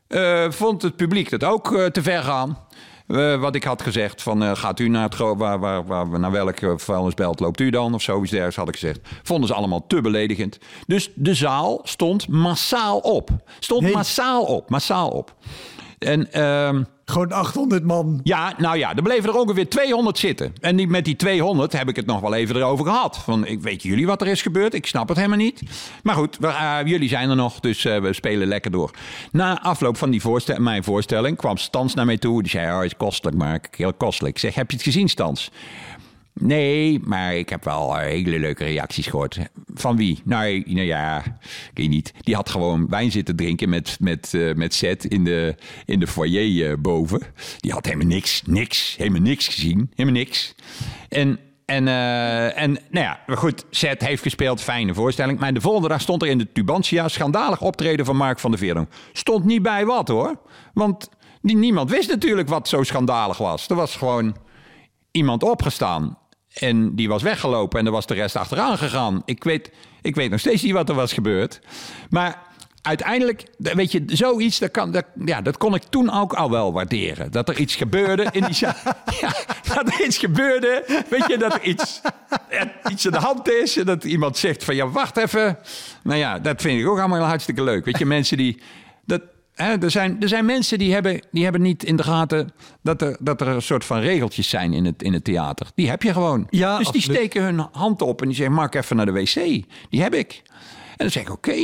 [0.09, 2.67] eh, vond het publiek dat ook eh, te ver gaan.
[3.07, 6.31] Eh, wat ik had gezegd, van eh, gaat u naar, het waar, waar, waar, naar
[6.31, 7.95] welk eh, vuilnisbelt loopt u dan?
[7.95, 9.01] Of zoiets dergelijks had ik gezegd.
[9.23, 10.59] Vonden ze allemaal te beledigend.
[10.87, 13.31] Dus de zaal stond massaal op.
[13.59, 13.93] Stond Nee.
[13.93, 15.35] massaal op, massaal op.
[15.99, 16.29] En...
[17.11, 18.21] Gewoon 800 man.
[18.23, 20.53] ja, nou ja, er bleven er ongeveer 200 zitten.
[20.61, 23.19] En met die 200 heb ik het nog wel even erover gehad.
[23.19, 24.75] Van, ik weet jullie wat er is gebeurd?
[24.75, 25.63] Ik snap het helemaal niet.
[26.03, 28.91] Maar goed, eh, jullie zijn er nog, dus eh, we spelen lekker door.
[29.33, 32.43] Na afloop van die voorstel, mijn voorstelling kwam Stans naar mij toe.
[32.43, 33.69] Die zei, oh, het is kostelijk, Mark.
[33.77, 34.35] Heel kostelijk.
[34.35, 35.51] Ik zeg, heb je het gezien, Stans?
[36.41, 39.39] Nee, maar ik heb wel eh, hele leuke reacties gehoord.
[39.75, 40.21] Van wie?
[40.25, 42.13] Nou, nou ja, ik weet niet.
[42.21, 46.07] Die had gewoon wijn zitten drinken met, met, eh, met Zet in de, in de
[46.07, 47.21] foyer eh, boven.
[47.59, 49.91] Die had helemaal niks, niks, helemaal niks gezien.
[49.95, 50.55] Helemaal niks.
[51.09, 51.89] En en,
[52.57, 55.39] en nou ja, goed, Zet heeft gespeeld, fijne voorstelling.
[55.39, 58.61] Maar de volgende dag stond er in de Tubantia schandalig optreden van Mark van der
[58.61, 58.89] Veerdonk.
[59.13, 60.39] Stond niet bij wat hoor.
[60.75, 61.11] Want
[61.41, 63.69] niemand wist natuurlijk wat zo schandalig was.
[63.69, 64.37] Er was gewoon
[65.11, 66.19] iemand opgestaan
[66.61, 69.23] en die was weggelopen en er was de rest achteraan gegaan.
[69.25, 69.71] Ik weet,
[70.03, 71.61] ik weet nog steeds niet wat er was gebeurd.
[72.11, 72.43] Maar
[72.83, 76.73] uiteindelijk, weet je, zoiets, dat, kan, dat, ja, dat kon ik toen ook al wel
[76.73, 77.33] waarderen.
[77.33, 78.77] Dat er iets gebeurde in die zaak.
[79.21, 79.33] Ja,
[79.75, 80.85] dat er iets gebeurde.
[81.09, 82.01] Weet je, dat er iets,
[82.91, 83.77] iets aan de hand is.
[83.77, 85.59] En dat iemand zegt van, ja, wacht even.
[86.03, 87.85] Nou ja, dat vind ik ook allemaal hartstikke leuk.
[87.85, 88.61] Weet je, mensen die...
[89.57, 92.53] Er, zijn, er zijn mensen die hebben, die hebben niet in de gaten
[92.83, 95.67] dat er, dat er een soort van regeltjes zijn in het, in het theater.
[95.75, 96.47] Die heb je gewoon.
[96.51, 99.35] Ja, dus die steken hun hand op en die zeggen, Mark, even naar de wc.
[99.91, 100.43] Die heb ik.
[100.89, 101.55] En dan zeg ik, oké,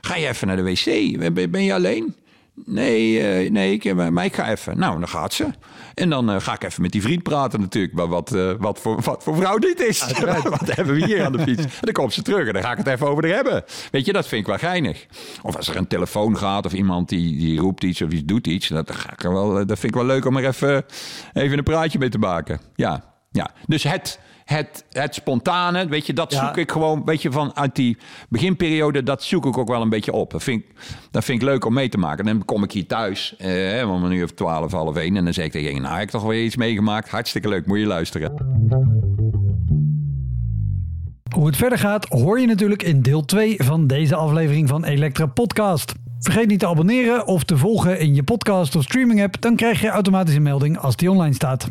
[0.00, 1.18] ga je even naar de wc?
[1.34, 2.14] Ben, ben je alleen?
[2.64, 4.78] Nee, eh, nee ik, maar ik ga even.
[4.78, 5.46] Nou, dan gaat ze.
[5.94, 7.94] En dan eh, ga ik even met die vriend praten natuurlijk.
[7.94, 10.12] Maar wat, eh, wat, voor, wat voor vrouw dit is.
[10.58, 11.62] wat hebben we hier aan de fiets?
[11.62, 13.64] En dan komt ze terug en dan ga ik het even over haar hebben.
[13.90, 15.06] Weet je, dat vind ik wel geinig.
[15.42, 18.46] Of als er een telefoon gaat of iemand die, die roept iets of iets doet
[18.46, 18.68] iets.
[18.68, 20.84] Dat, ga ik er wel, dat vind ik wel leuk om er even,
[21.32, 22.60] even een praatje mee te maken.
[22.74, 23.50] Ja, ja.
[23.66, 24.20] Dus het,
[24.54, 26.46] het, het spontane, weet je, dat Ja.
[26.46, 27.96] zoek ik gewoon, weet je, van uit die
[28.28, 30.30] beginperiode, dat zoek ik ook wel een beetje op.
[30.30, 30.66] Dat vind ik,
[31.10, 32.26] dat vind ik leuk om mee te maken.
[32.26, 35.24] En dan kom ik hier thuis, eh, om een uur of twaalf, half één, en
[35.24, 37.10] dan zeg ik tegen je, nou, heb ik toch weer iets meegemaakt.
[37.10, 38.32] Hartstikke leuk, moet je luisteren.
[41.34, 45.26] Hoe het verder gaat hoor je natuurlijk in deel 2 van deze aflevering van Elektra
[45.26, 45.92] Podcast.
[46.20, 49.80] Vergeet niet te abonneren of te volgen in je podcast of streaming app, dan krijg
[49.80, 51.70] je automatisch een melding als die online staat.